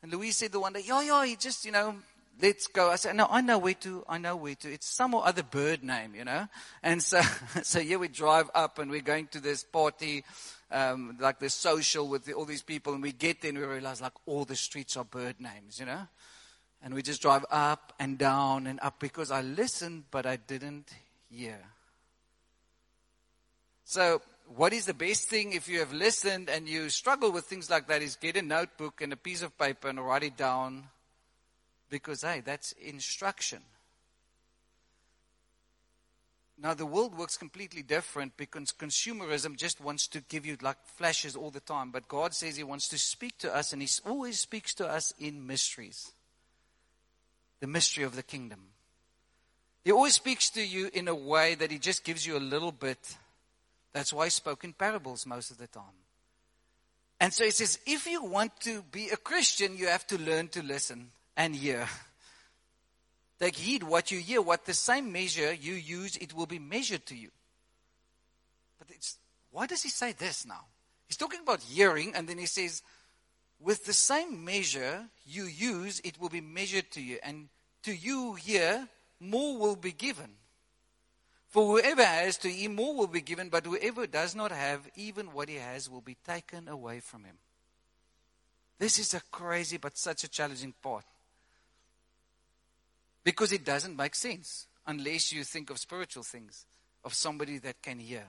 and 0.05 0.13
Louise 0.13 0.37
said 0.37 0.53
the 0.53 0.61
one 0.61 0.75
day, 0.75 0.85
yeah, 0.87 1.03
yeah, 1.03 1.25
he 1.25 1.35
just, 1.35 1.65
you 1.65 1.73
know, 1.73 1.97
let's 2.41 2.67
go. 2.67 2.91
I 2.91 2.97
said, 2.97 3.17
no, 3.17 3.27
I 3.31 3.41
know 3.41 3.59
where 3.59 3.75
to, 3.75 4.05
I 4.09 4.19
know 4.19 4.37
where 4.37 4.55
to. 4.57 4.73
It's 4.73 4.87
some 4.87 5.15
other 5.15 5.43
bird 5.43 5.83
name, 5.83 6.15
you 6.15 6.25
know. 6.25 6.49
And 6.83 7.03
so, 7.03 7.21
so 7.63 7.79
yeah, 7.79 7.97
we 7.97 8.09
drive 8.09 8.51
up 8.55 8.79
and 8.79 8.91
we're 8.91 9.01
going 9.01 9.27
to 9.29 9.41
this 9.41 9.65
party, 9.65 10.25
um, 10.71 11.17
like 11.21 11.39
this 11.39 11.55
social 11.55 12.09
with 12.09 12.25
the, 12.25 12.35
all 12.35 12.45
these 12.45 12.63
people. 12.63 12.95
And 12.95 13.03
we 13.03 13.13
get 13.13 13.41
there 13.41 13.51
and 13.51 13.59
we 13.59 13.65
realize 13.65 14.01
like 14.01 14.15
all 14.27 14.45
the 14.45 14.57
streets 14.57 14.97
are 14.97 15.05
bird 15.05 15.41
names, 15.41 15.79
you 15.79 15.87
know. 15.87 16.07
And 16.83 16.93
we 16.93 17.03
just 17.03 17.23
drive 17.23 17.47
up 17.51 17.95
and 17.99 18.19
down 18.19 18.67
and 18.67 18.79
up 18.83 19.01
because 19.01 19.31
I 19.31 19.41
listened, 19.41 20.05
but 20.11 20.27
I 20.27 20.37
didn't 20.37 20.91
hear. 21.31 21.59
So, 23.87 24.21
what 24.57 24.75
is 24.75 24.85
the 24.85 24.95
best 24.95 25.29
thing 25.29 25.53
if 25.55 25.69
you 25.69 25.79
have 25.79 25.93
listened 25.95 26.51
and 26.51 26.69
you 26.69 26.91
struggle 26.91 27.33
with 27.33 27.47
things 27.47 27.71
like 27.71 27.89
that 27.89 28.03
is 28.03 28.17
get 28.17 28.37
a 28.37 28.43
notebook 28.43 29.01
and 29.01 29.11
a 29.15 29.17
piece 29.17 29.41
of 29.41 29.57
paper 29.59 29.89
and 29.89 29.99
write 29.99 30.23
it 30.23 30.37
down 30.37 30.85
because, 31.91 32.23
hey, 32.23 32.43
that's 32.45 32.73
instruction. 32.73 33.61
Now, 36.57 36.73
the 36.73 36.87
world 36.87 37.19
works 37.19 37.37
completely 37.37 37.83
different 37.83 38.37
because 38.37 38.73
consumerism 38.73 39.57
just 39.57 39.81
wants 39.81 40.07
to 40.09 40.21
give 40.21 40.47
you 40.47 40.57
like 40.63 40.77
flashes 40.97 41.35
all 41.35 41.51
the 41.51 41.61
time. 41.61 41.91
But 41.91 42.09
God 42.09 42.33
says 42.33 42.57
He 42.57 42.63
wants 42.63 42.89
to 42.89 42.99
speak 42.99 43.39
to 43.39 43.55
us, 43.55 43.73
and 43.73 43.83
He 43.83 43.89
always 44.07 44.39
speaks 44.39 44.73
to 44.75 44.89
us 44.89 45.13
in 45.19 45.47
mysteries 45.47 46.13
the 47.61 47.67
mystery 47.69 48.05
of 48.05 48.15
the 48.15 48.23
kingdom. 48.23 48.61
He 49.85 49.93
always 49.93 50.13
speaks 50.13 50.51
to 50.51 50.63
you 50.63 50.91
in 50.93 51.09
a 51.09 51.15
way 51.15 51.55
that 51.55 51.71
He 51.71 51.79
just 51.79 52.05
gives 52.05 52.27
you 52.27 52.37
a 52.37 52.39
little 52.39 52.73
bit. 52.73 53.17
That's 53.95 54.13
why 54.13 54.27
He 54.27 54.31
spoke 54.31 54.65
in 54.65 54.75
parables 54.75 55.25
most 55.25 55.51
of 55.51 55.57
the 55.57 55.67
time. 55.67 55.99
And 57.21 57.33
so 57.33 57.45
He 57.45 57.51
says, 57.51 57.79
if 57.87 58.07
you 58.07 58.23
want 58.23 58.61
to 58.61 58.83
be 58.83 59.09
a 59.09 59.17
Christian, 59.17 59.79
you 59.79 59.87
have 59.87 60.07
to 60.09 60.19
learn 60.19 60.49
to 60.49 60.63
listen 60.63 61.09
and 61.37 61.55
hear. 61.55 61.87
Take 63.41 63.57
heed 63.57 63.83
what 63.83 64.11
you 64.11 64.21
hear, 64.21 64.41
what 64.41 64.65
the 64.65 64.75
same 64.75 65.13
measure 65.13 65.53
you 65.53 65.75
use, 65.75 66.17
it 66.17 66.35
will 66.35 66.47
be 66.47 66.59
measured 66.59 67.05
to 67.07 67.17
you. 67.17 67.31
But 68.79 68.89
it's, 68.91 69.19
why 69.51 69.67
does 69.67 69.83
he 69.83 69.89
say 69.89 70.13
this 70.13 70.47
now? 70.47 70.67
He's 71.09 71.17
talking 71.17 71.41
about 71.41 71.61
hearing, 71.61 72.15
and 72.15 72.29
then 72.29 72.39
he 72.39 72.47
says, 72.47 72.83
with 73.61 73.85
the 73.87 73.93
same 73.93 74.45
measure 74.45 75.07
you 75.27 75.45
use, 75.45 76.01
it 76.05 76.21
will 76.21 76.29
be 76.29 76.41
measured 76.41 76.91
to 76.93 77.01
you. 77.01 77.19
And 77.23 77.49
to 77.83 77.95
you 77.95 78.35
here, 78.35 78.89
more 79.21 79.59
will 79.59 79.77
be 79.77 79.93
given. 79.93 80.31
For 81.49 81.79
whoever 81.79 82.05
has 82.05 82.37
to 82.39 82.51
him, 82.51 82.75
more 82.75 82.97
will 82.97 83.07
be 83.07 83.21
given, 83.21 83.49
but 83.49 83.65
whoever 83.65 84.07
does 84.07 84.35
not 84.35 84.51
have, 84.51 84.89
even 84.97 85.33
what 85.33 85.49
he 85.49 85.57
has 85.57 85.89
will 85.89 86.01
be 86.01 86.17
taken 86.27 86.69
away 86.69 87.01
from 87.01 87.25
him. 87.25 87.37
This 88.79 88.99
is 88.99 89.15
a 89.15 89.23
crazy 89.31 89.77
but 89.77 89.97
such 89.97 90.25
a 90.25 90.29
challenging 90.29 90.75
part. 90.83 91.05
Because 93.25 93.53
it 93.53 93.65
doesn't 93.65 93.97
make 93.97 94.15
sense 94.15 94.67
unless 94.87 95.33
you 95.33 95.45
think 95.45 95.71
of 95.71 95.79
spiritual 95.79 96.23
things, 96.23 96.67
of 97.05 97.15
somebody 97.15 97.59
that 97.59 97.83
can 97.83 97.99
hear. 97.99 98.25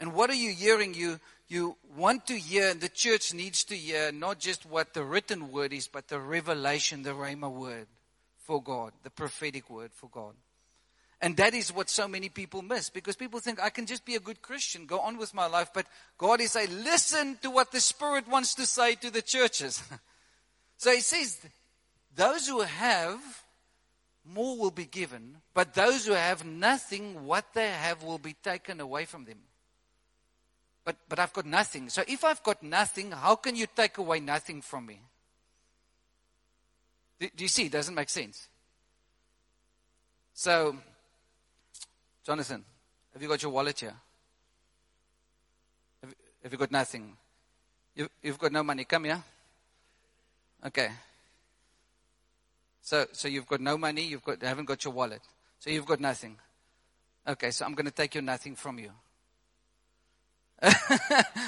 And 0.00 0.14
what 0.14 0.30
are 0.30 0.34
you 0.34 0.52
hearing? 0.52 0.94
You, 0.94 1.20
you 1.46 1.76
want 1.96 2.26
to 2.26 2.36
hear, 2.36 2.70
and 2.70 2.80
the 2.80 2.88
church 2.88 3.34
needs 3.34 3.62
to 3.64 3.76
hear 3.76 4.10
not 4.10 4.40
just 4.40 4.66
what 4.66 4.94
the 4.94 5.04
written 5.04 5.52
word 5.52 5.72
is, 5.72 5.86
but 5.86 6.08
the 6.08 6.18
revelation, 6.18 7.02
the 7.02 7.10
Rhema 7.10 7.52
word 7.52 7.86
for 8.38 8.62
God, 8.62 8.92
the 9.04 9.10
prophetic 9.10 9.70
word 9.70 9.92
for 9.92 10.08
God. 10.08 10.34
And 11.20 11.36
that 11.36 11.54
is 11.54 11.72
what 11.72 11.88
so 11.88 12.08
many 12.08 12.28
people 12.28 12.62
miss 12.62 12.90
because 12.90 13.14
people 13.14 13.38
think 13.38 13.62
I 13.62 13.70
can 13.70 13.86
just 13.86 14.04
be 14.04 14.16
a 14.16 14.20
good 14.20 14.42
Christian, 14.42 14.86
go 14.86 14.98
on 14.98 15.18
with 15.18 15.34
my 15.34 15.46
life. 15.46 15.70
But 15.72 15.86
God 16.18 16.40
is 16.40 16.50
saying, 16.50 16.82
listen 16.82 17.38
to 17.42 17.50
what 17.50 17.70
the 17.70 17.80
Spirit 17.80 18.26
wants 18.26 18.56
to 18.56 18.66
say 18.66 18.96
to 18.96 19.10
the 19.10 19.22
churches. 19.22 19.80
so 20.78 20.90
He 20.90 21.00
says, 21.00 21.38
those 22.16 22.48
who 22.48 22.62
have 22.62 23.20
more 24.24 24.56
will 24.56 24.70
be 24.70 24.84
given, 24.84 25.36
but 25.54 25.74
those 25.74 26.06
who 26.06 26.12
have 26.12 26.44
nothing, 26.44 27.26
what 27.26 27.52
they 27.54 27.68
have 27.68 28.02
will 28.02 28.18
be 28.18 28.34
taken 28.34 28.80
away 28.80 29.04
from 29.04 29.24
them. 29.24 29.38
But, 30.84 30.96
but 31.08 31.18
I've 31.18 31.32
got 31.32 31.46
nothing. 31.46 31.88
So 31.88 32.02
if 32.06 32.24
I've 32.24 32.42
got 32.42 32.62
nothing, 32.62 33.12
how 33.12 33.36
can 33.36 33.54
you 33.56 33.66
take 33.74 33.98
away 33.98 34.20
nothing 34.20 34.62
from 34.62 34.86
me? 34.86 35.00
Do, 37.20 37.28
do 37.36 37.44
you 37.44 37.48
see? 37.48 37.66
It 37.66 37.72
doesn't 37.72 37.94
make 37.94 38.08
sense. 38.08 38.48
So, 40.34 40.76
Jonathan, 42.24 42.64
have 43.12 43.22
you 43.22 43.28
got 43.28 43.42
your 43.42 43.52
wallet 43.52 43.78
here? 43.78 43.94
Have, 46.02 46.14
have 46.42 46.52
you 46.52 46.58
got 46.58 46.72
nothing? 46.72 47.16
You, 47.94 48.08
you've 48.22 48.38
got 48.38 48.50
no 48.50 48.62
money. 48.62 48.84
Come 48.84 49.04
here. 49.04 49.22
Okay. 50.66 50.90
So, 52.82 53.06
so 53.12 53.28
you've 53.28 53.46
got 53.46 53.60
no 53.60 53.78
money, 53.78 54.02
you've 54.02 54.24
got, 54.24 54.42
haven't 54.42 54.66
got 54.66 54.84
your 54.84 54.92
wallet. 54.92 55.22
So 55.60 55.70
you've 55.70 55.86
got 55.86 56.00
nothing. 56.00 56.36
Okay, 57.26 57.52
so 57.52 57.64
I'm 57.64 57.74
going 57.74 57.86
to 57.86 57.92
take 57.92 58.14
your 58.14 58.22
nothing 58.22 58.56
from 58.56 58.78
you. 58.80 58.90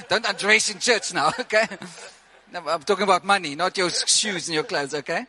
Don't 0.09 0.27
undress 0.27 0.71
in 0.71 0.79
church 0.79 1.13
now, 1.13 1.33
okay? 1.39 1.67
No, 2.53 2.63
I'm 2.69 2.83
talking 2.83 3.03
about 3.03 3.25
money, 3.25 3.57
not 3.57 3.77
your 3.77 3.91
shoes 3.91 4.49
and 4.49 4.55
your 4.55 4.65
clothes, 4.65 4.95
okay? 4.95 5.27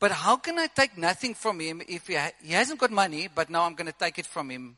But 0.00 0.10
how 0.10 0.36
can 0.36 0.58
I 0.58 0.66
take 0.66 0.98
nothing 0.98 1.34
from 1.34 1.60
him 1.60 1.82
if 1.86 2.08
he, 2.08 2.14
ha- 2.14 2.32
he 2.42 2.52
hasn't 2.52 2.80
got 2.80 2.90
money, 2.90 3.28
but 3.32 3.50
now 3.50 3.64
I'm 3.64 3.74
going 3.74 3.86
to 3.86 3.98
take 3.98 4.18
it 4.18 4.26
from 4.26 4.50
him 4.50 4.76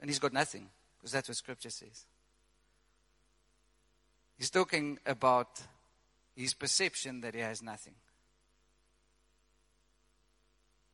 and 0.00 0.08
he's 0.08 0.18
got 0.18 0.32
nothing? 0.32 0.68
Because 0.98 1.12
that's 1.12 1.28
what 1.28 1.36
scripture 1.36 1.70
says. 1.70 2.06
He's 4.38 4.50
talking 4.50 4.98
about 5.04 5.60
his 6.34 6.54
perception 6.54 7.20
that 7.20 7.34
he 7.34 7.40
has 7.40 7.62
nothing. 7.62 7.94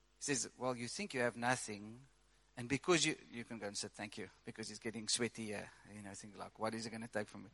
He 0.07 0.08
says, 0.19 0.49
Well, 0.59 0.77
you 0.77 0.89
think 0.89 1.15
you 1.15 1.21
have 1.21 1.37
nothing, 1.37 1.99
and 2.57 2.69
because 2.69 3.07
you, 3.07 3.15
you 3.33 3.45
can 3.45 3.59
go 3.59 3.67
and 3.67 3.77
say 3.77 3.89
thank 3.95 4.19
you, 4.19 4.29
because 4.45 4.71
it's 4.71 4.81
getting 4.81 5.09
sweaty 5.09 5.47
here. 5.47 5.69
You 5.95 6.03
know, 6.03 6.11
think 6.15 6.35
like, 6.39 6.59
what 6.59 6.75
is 6.75 6.87
it 6.87 6.91
going 6.91 7.03
to 7.03 7.09
take 7.09 7.29
from 7.29 7.45
me? 7.45 7.51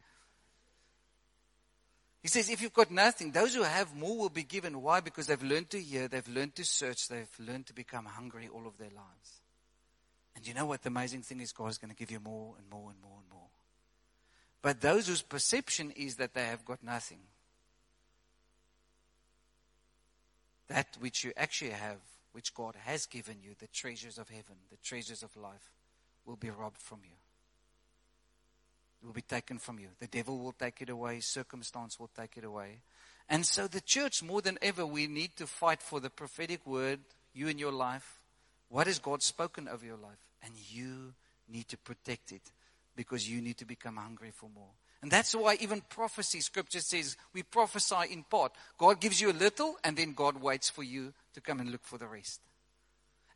He 2.23 2.29
says, 2.29 2.49
if 2.49 2.63
you've 2.63 2.73
got 2.73 2.91
nothing, 2.91 3.33
those 3.33 3.55
who 3.55 3.63
have 3.65 3.95
more 3.95 4.17
will 4.17 4.31
be 4.31 4.45
given. 4.45 4.81
Why? 4.81 5.01
Because 5.01 5.27
they've 5.27 5.43
learned 5.43 5.69
to 5.71 5.79
hear, 5.79 6.09
they've 6.09 6.27
learned 6.27 6.55
to 6.55 6.65
search, 6.65 7.09
they've 7.09 7.29
learned 7.39 7.67
to 7.67 7.75
become 7.75 8.07
hungry 8.07 8.49
all 8.51 8.67
of 8.67 8.79
their 8.79 8.89
lives. 8.89 9.43
And 10.35 10.47
you 10.47 10.55
know 10.55 10.65
what 10.65 10.83
the 10.83 10.89
amazing 10.89 11.21
thing 11.21 11.41
is? 11.41 11.53
God 11.53 11.67
is 11.67 11.77
going 11.77 11.91
to 11.91 11.97
give 11.97 12.11
you 12.11 12.21
more 12.21 12.55
and 12.59 12.67
more 12.71 12.91
and 12.91 13.01
more 13.03 13.19
and 13.21 13.31
more. 13.31 13.49
But 14.63 14.81
those 14.81 15.09
whose 15.09 15.21
perception 15.21 15.91
is 15.91 16.17
that 16.17 16.33
they 16.33 16.47
have 16.47 16.65
got 16.65 16.83
nothing, 16.83 17.21
that 20.69 20.97
which 20.99 21.25
you 21.25 21.33
actually 21.37 21.73
have 21.73 21.99
which 22.35 22.53
God 22.53 22.75
has 22.85 23.07
given 23.07 23.37
you, 23.41 23.51
the 23.61 23.69
treasures 23.69 24.19
of 24.19 24.29
heaven, 24.29 24.57
the 24.69 24.77
treasures 24.83 25.23
of 25.23 25.37
life, 25.37 25.73
will 26.27 26.35
be 26.35 26.51
robbed 26.51 26.81
from 26.81 26.99
you. 27.05 27.15
It 29.01 29.07
will 29.07 29.13
be 29.13 29.23
taken 29.23 29.59
from 29.59 29.79
you. 29.79 29.87
The 30.01 30.09
devil 30.09 30.41
will 30.41 30.51
take 30.51 30.83
it 30.83 30.91
away, 30.91 31.21
circumstance 31.21 32.01
will 32.01 32.11
take 32.19 32.37
it 32.37 32.43
away. 32.43 32.81
And 33.29 33.47
so, 33.47 33.69
the 33.69 33.81
church, 33.81 34.21
more 34.21 34.43
than 34.43 34.59
ever, 34.61 34.85
we 34.85 35.07
need 35.07 35.37
to 35.37 35.47
fight 35.47 35.81
for 35.81 36.01
the 36.01 36.11
prophetic 36.11 36.67
word, 36.67 36.99
you 37.35 37.47
in 37.47 37.59
your 37.59 37.71
life. 37.71 38.21
What 38.69 38.89
has 38.89 38.99
God 38.99 39.23
spoken 39.23 39.69
over 39.69 39.87
your 39.87 39.97
life? 39.97 40.19
And 40.43 40.55
you 40.71 41.15
need 41.49 41.69
to 41.69 41.79
protect 41.79 42.33
it 42.33 42.43
because 42.97 43.31
you 43.31 43.41
need 43.41 43.59
to 43.59 43.65
become 43.65 43.95
hungry 43.95 44.33
for 44.35 44.51
more. 44.53 44.73
And 45.03 45.11
that's 45.11 45.37
why 45.37 45.57
even 45.61 45.83
prophecy, 45.83 46.41
scripture 46.41 46.81
says, 46.81 47.17
we 47.33 47.45
prophesy 47.45 48.11
in 48.11 48.25
part. 48.25 48.53
God 48.77 49.01
gives 49.01 49.21
you 49.21 49.31
a 49.31 49.33
little, 49.33 49.77
and 49.85 49.97
then 49.97 50.15
God 50.15 50.41
waits 50.43 50.69
for 50.69 50.83
you 50.83 51.13
to 51.35 51.41
come 51.41 51.61
and 51.61 51.71
look 51.71 51.85
for 51.85 51.99
the 51.99 52.07
rest. 52.07 52.41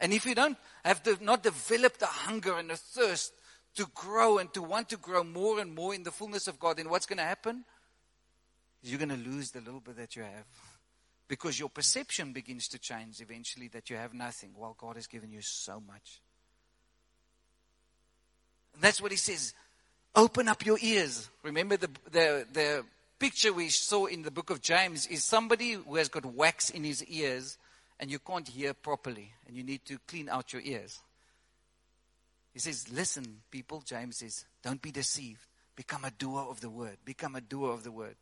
And 0.00 0.12
if 0.12 0.24
you 0.26 0.34
don't 0.34 0.56
have 0.84 1.02
the, 1.02 1.18
not 1.20 1.42
developed 1.42 2.00
the 2.00 2.06
hunger 2.06 2.56
and 2.56 2.70
the 2.70 2.76
thirst 2.76 3.32
to 3.74 3.86
grow 3.94 4.38
and 4.38 4.52
to 4.54 4.62
want 4.62 4.88
to 4.90 4.96
grow 4.96 5.24
more 5.24 5.60
and 5.60 5.74
more 5.74 5.94
in 5.94 6.02
the 6.02 6.10
fullness 6.10 6.48
of 6.48 6.58
God, 6.58 6.76
then 6.76 6.88
what's 6.88 7.06
going 7.06 7.18
to 7.18 7.24
happen? 7.24 7.64
You're 8.82 8.98
going 8.98 9.08
to 9.08 9.30
lose 9.30 9.50
the 9.50 9.60
little 9.60 9.80
bit 9.80 9.96
that 9.96 10.16
you 10.16 10.22
have. 10.22 10.46
Because 11.26 11.58
your 11.58 11.68
perception 11.68 12.32
begins 12.32 12.68
to 12.68 12.78
change 12.78 13.20
eventually 13.20 13.68
that 13.68 13.90
you 13.90 13.96
have 13.96 14.14
nothing 14.14 14.52
while 14.56 14.76
God 14.78 14.96
has 14.96 15.06
given 15.06 15.30
you 15.30 15.42
so 15.42 15.82
much. 15.86 16.20
And 18.74 18.82
that's 18.82 19.02
what 19.02 19.10
he 19.10 19.16
says. 19.18 19.52
Open 20.14 20.48
up 20.48 20.64
your 20.64 20.78
ears. 20.80 21.28
Remember 21.42 21.76
the, 21.76 21.90
the, 22.10 22.46
the 22.52 22.84
picture 23.18 23.52
we 23.52 23.68
saw 23.68 24.06
in 24.06 24.22
the 24.22 24.30
book 24.30 24.50
of 24.50 24.62
James 24.62 25.06
is 25.06 25.24
somebody 25.24 25.72
who 25.72 25.96
has 25.96 26.08
got 26.08 26.24
wax 26.24 26.70
in 26.70 26.84
his 26.84 27.04
ears 27.04 27.58
and 28.00 28.10
you 28.10 28.18
can't 28.18 28.48
hear 28.48 28.74
properly 28.74 29.32
and 29.46 29.56
you 29.56 29.62
need 29.62 29.84
to 29.86 29.98
clean 30.06 30.28
out 30.28 30.52
your 30.52 30.62
ears. 30.62 31.00
He 32.52 32.58
says, 32.58 32.90
Listen, 32.92 33.42
people, 33.50 33.82
James 33.86 34.18
says, 34.18 34.44
don't 34.62 34.82
be 34.82 34.90
deceived. 34.90 35.40
Become 35.76 36.04
a 36.04 36.10
doer 36.10 36.46
of 36.48 36.60
the 36.60 36.70
word. 36.70 36.96
Become 37.04 37.36
a 37.36 37.40
doer 37.40 37.72
of 37.72 37.84
the 37.84 37.92
word. 37.92 38.16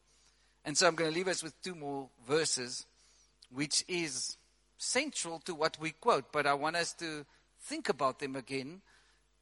And 0.65 0.77
so 0.77 0.87
I'm 0.87 0.95
going 0.95 1.11
to 1.11 1.17
leave 1.17 1.29
us 1.29 1.43
with 1.43 1.61
two 1.63 1.75
more 1.75 2.09
verses, 2.27 2.85
which 3.51 3.85
is 3.89 4.37
central 4.79 5.39
to 5.41 5.55
what 5.55 5.79
we 5.81 5.93
quote, 5.93 6.33
but 6.33 6.47
I 6.47 6.55
want 6.55 6.77
us 6.77 6.93
to 6.95 7.25
think 7.63 7.89
about 7.89 8.19
them 8.19 8.37
again 8.37 8.83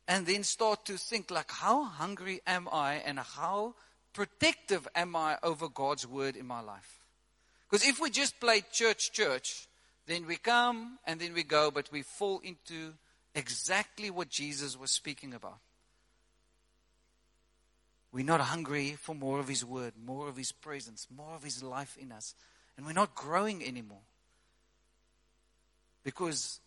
and 0.06 0.26
then 0.26 0.44
start 0.44 0.84
to 0.86 0.96
think 0.96 1.30
like, 1.30 1.50
how 1.50 1.84
hungry 1.84 2.40
am 2.46 2.68
I 2.70 2.94
and 2.96 3.18
how 3.18 3.74
protective 4.12 4.86
am 4.94 5.16
I 5.16 5.38
over 5.42 5.68
God's 5.68 6.06
word 6.06 6.36
in 6.36 6.46
my 6.46 6.60
life? 6.60 7.00
Because 7.68 7.86
if 7.88 8.00
we 8.00 8.10
just 8.10 8.38
play 8.38 8.62
church, 8.70 9.12
church, 9.12 9.66
then 10.06 10.26
we 10.26 10.36
come 10.36 10.98
and 11.04 11.20
then 11.20 11.32
we 11.34 11.42
go, 11.42 11.70
but 11.70 11.90
we 11.90 12.02
fall 12.02 12.40
into 12.42 12.94
exactly 13.34 14.10
what 14.10 14.28
Jesus 14.28 14.78
was 14.78 14.90
speaking 14.90 15.34
about. 15.34 15.58
We're 18.12 18.24
not 18.24 18.40
hungry 18.40 18.96
for 19.00 19.14
more 19.14 19.40
of 19.40 19.48
His 19.48 19.64
Word, 19.64 19.94
more 20.04 20.28
of 20.28 20.36
His 20.36 20.52
presence, 20.52 21.08
more 21.14 21.34
of 21.34 21.42
His 21.42 21.62
life 21.62 21.96
in 22.00 22.12
us. 22.12 22.34
And 22.76 22.86
we're 22.86 22.92
not 22.92 23.14
growing 23.14 23.64
anymore. 23.64 24.02
Because 26.04 26.60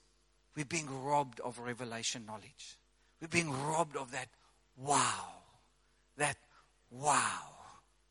we're 0.55 0.65
being 0.65 0.89
robbed 1.03 1.39
of 1.39 1.59
revelation 1.59 2.25
knowledge. 2.25 2.77
We're 3.21 3.27
being 3.27 3.51
robbed 3.51 3.95
of 3.95 4.11
that 4.11 4.27
wow, 4.75 5.27
that 6.17 6.37
wow 6.91 7.43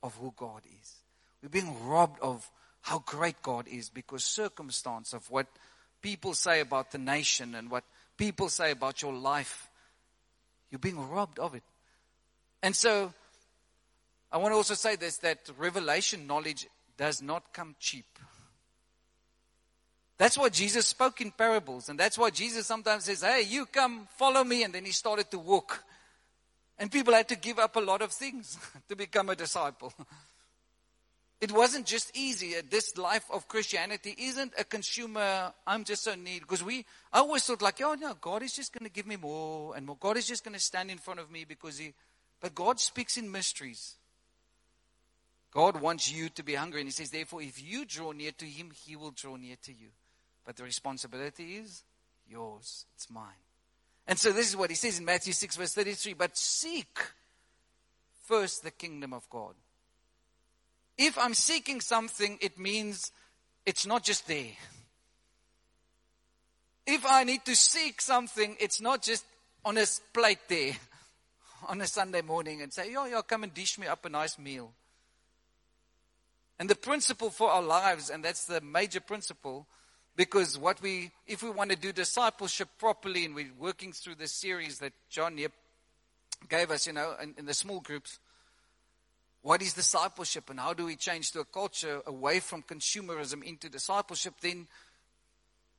of 0.03 0.15
who 0.17 0.33
God 0.37 0.63
is. 0.81 0.95
We're 1.43 1.49
being 1.49 1.77
robbed 1.87 2.21
of 2.21 2.51
how 2.87 3.01
great 3.01 3.43
God 3.43 3.67
is 3.67 3.89
because 3.89 4.23
circumstance 4.23 5.13
of 5.13 5.29
what 5.29 5.49
people 6.01 6.35
say 6.35 6.61
about 6.61 6.93
the 6.93 6.99
nation 6.99 7.57
and 7.57 7.69
what 7.69 7.83
people 8.17 8.49
say 8.49 8.71
about 8.71 9.03
your 9.03 9.13
life, 9.13 9.69
you're 10.71 10.79
being 10.79 11.09
robbed 11.09 11.41
of 11.41 11.57
it. 11.57 11.65
And 12.63 12.77
so, 12.77 13.13
I 14.31 14.39
want 14.39 14.53
to 14.53 14.57
also 14.57 14.75
say 14.75 14.95
this 14.95 15.17
that 15.19 15.51
revelation 15.59 16.29
knowledge 16.29 16.69
does 16.97 17.21
not 17.21 17.53
come 17.53 17.75
cheap. 17.81 18.07
That's 20.17 20.39
why 20.39 20.49
Jesus 20.49 20.87
spoke 20.87 21.21
in 21.21 21.33
parables. 21.33 21.89
And 21.89 21.99
that's 21.99 22.17
why 22.17 22.31
Jesus 22.31 22.69
sometimes 22.69 23.05
says, 23.07 23.23
Hey, 23.23 23.43
you 23.43 23.67
come, 23.67 24.07
follow 24.17 24.45
me. 24.45 24.63
And 24.63 24.73
then 24.73 24.85
he 24.85 24.93
started 24.93 25.29
to 25.33 25.41
walk. 25.41 25.83
And 26.79 26.93
people 26.93 27.15
had 27.15 27.27
to 27.31 27.37
give 27.37 27.59
up 27.59 27.75
a 27.75 27.81
lot 27.81 28.01
of 28.01 28.13
things 28.13 28.57
to 28.89 28.95
become 28.95 29.29
a 29.29 29.35
disciple. 29.35 29.93
It 31.41 31.53
wasn't 31.53 31.85
just 31.85 32.17
easy. 32.17 32.57
Uh, 32.57 32.63
this 32.71 32.97
life 32.97 33.27
of 33.31 33.47
Christianity 33.47 34.15
isn't 34.19 34.55
a 34.59 34.65
consumer, 34.65 35.53
I'm 35.67 35.85
just 35.85 36.05
so 36.05 36.15
need. 36.15 36.41
Because 36.41 36.65
we, 36.65 36.87
I 37.13 37.19
always 37.19 37.45
thought 37.45 37.61
like, 37.61 37.81
oh 37.83 37.95
no, 37.95 38.15
God 38.15 38.43
is 38.43 38.55
just 38.55 38.73
going 38.73 38.87
to 38.87 38.93
give 38.93 39.07
me 39.07 39.17
more 39.17 39.77
and 39.77 39.85
more. 39.85 39.97
God 40.01 40.17
is 40.17 40.27
just 40.27 40.45
going 40.45 40.55
to 40.55 40.61
stand 40.61 40.91
in 40.91 40.99
front 40.99 41.21
of 41.21 41.31
me 41.31 41.45
because 41.45 41.79
he, 41.79 41.93
but 42.41 42.55
God 42.55 42.81
speaks 42.81 43.19
in 43.19 43.31
mysteries. 43.31 43.97
God 45.53 45.81
wants 45.81 46.11
you 46.11 46.31
to 46.31 46.43
be 46.43 46.55
hungry. 46.55 46.81
And 46.81 46.89
he 46.89 46.93
says, 46.93 47.11
therefore, 47.11 47.43
if 47.43 47.63
you 47.63 47.85
draw 47.85 48.13
near 48.13 48.33
to 48.33 48.47
him, 48.47 48.71
he 48.87 48.97
will 48.97 49.11
draw 49.11 49.37
near 49.37 49.57
to 49.65 49.73
you. 49.73 49.89
But 50.45 50.57
the 50.57 50.65
responsibility 50.65 51.57
is 51.57 51.83
yours. 52.31 52.87
It's 52.95 53.11
mine. 53.11 53.43
And 54.07 54.19
so 54.19 54.33
this 54.33 54.49
is 54.49 54.57
what 54.57 54.71
he 54.71 54.77
says 54.77 54.99
in 54.99 55.05
Matthew 55.05 55.35
6 55.35 55.57
verse 55.57 55.75
33. 55.75 56.15
But 56.15 56.37
seek 56.37 56.99
first 58.25 58.63
the 58.63 58.71
kingdom 58.71 59.13
of 59.13 59.29
God 59.29 59.55
if 60.99 61.19
I'm 61.19 61.35
seeking 61.35 61.81
something, 61.81 62.39
it 62.41 62.59
means 62.59 63.13
it's 63.65 63.87
not 63.87 64.03
just 64.03 64.27
there. 64.27 64.53
If 66.87 67.05
I 67.05 67.25
need 67.25 67.45
to 67.47 67.57
seek 67.57 68.01
something, 68.01 68.57
it's 68.61 68.81
not 68.81 69.03
just 69.03 69.25
on 69.65 69.77
a 69.77 69.85
plate 70.15 70.39
there 70.49 70.73
on 71.69 71.81
a 71.81 71.87
Sunday 71.87 72.23
morning 72.23 72.63
and 72.63 72.73
say, 72.73 72.93
yo, 72.93 73.07
yo, 73.07 73.23
come 73.23 73.43
and 73.43 73.53
dish 73.53 73.79
me 73.79 73.87
up 73.87 74.05
a 74.05 74.09
nice 74.09 74.39
meal. 74.39 74.73
And 76.59 76.71
the 76.71 76.77
principle 76.77 77.31
for 77.31 77.51
our 77.51 77.63
lives, 77.63 78.09
and 78.09 78.25
that's 78.25 78.47
the 78.47 78.61
major 78.61 79.01
principle, 79.01 79.67
because 80.15 80.57
what 80.57 80.81
we, 80.81 81.11
if 81.27 81.43
we 81.43 81.51
want 81.51 81.71
to 81.71 81.77
do 81.77 81.93
discipleship 81.93 82.69
properly, 82.79 83.27
and 83.27 83.35
we're 83.35 83.53
working 83.59 83.93
through 83.93 84.15
this 84.15 84.33
series 84.33 84.79
that 84.79 84.95
John 85.11 85.39
gave 86.49 86.71
us, 86.71 86.87
you 86.87 86.95
know, 86.95 87.15
in, 87.23 87.35
in 87.37 87.45
the 87.45 87.53
small 87.53 87.81
groups, 87.81 88.19
what 89.47 89.63
is 89.63 89.75
discipleship 89.75 90.51
and 90.51 90.59
how 90.59 90.75
do 90.75 90.87
we 90.87 90.97
change 90.97 91.31
to 91.31 91.39
a 91.39 91.45
culture 91.45 92.03
away 92.05 92.41
from 92.41 92.65
consumerism 92.65 93.45
into 93.45 93.69
discipleship, 93.69 94.35
then 94.41 94.67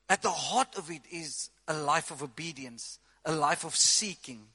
at 0.08 0.22
the 0.22 0.32
heart 0.32 0.78
of 0.78 0.90
it 0.90 1.02
is 1.12 1.50
a 1.68 1.74
life 1.74 2.10
of 2.10 2.24
obedience, 2.24 2.98
a 3.26 3.34
life 3.34 3.66
of 3.66 3.76
seeking. 3.76 4.46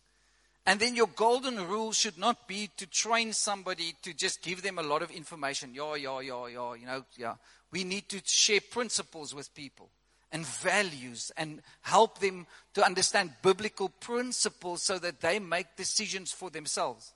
And 0.64 0.80
then 0.80 0.96
your 0.96 1.08
golden 1.08 1.68
rule 1.68 1.92
should 1.92 2.16
not 2.16 2.48
be 2.48 2.70
to 2.78 2.86
train 2.86 3.34
somebody 3.34 3.92
to 4.00 4.14
just 4.14 4.40
give 4.40 4.62
them 4.62 4.78
a 4.78 4.82
lot 4.82 5.02
of 5.02 5.10
information. 5.10 5.74
Yeah, 5.74 5.94
yeah, 5.96 6.20
yeah, 6.20 6.46
yeah, 6.46 6.72
you 6.72 6.86
know, 6.86 7.04
yeah. 7.18 7.34
We 7.70 7.84
need 7.84 8.08
to 8.08 8.22
share 8.24 8.62
principles 8.62 9.34
with 9.34 9.54
people 9.54 9.90
and 10.32 10.46
values 10.46 11.30
and 11.36 11.60
help 11.82 12.20
them 12.20 12.46
to 12.72 12.82
understand 12.82 13.34
biblical 13.42 13.90
principles 13.90 14.82
so 14.82 14.98
that 15.00 15.20
they 15.20 15.38
make 15.38 15.76
decisions 15.76 16.32
for 16.32 16.48
themselves. 16.48 17.12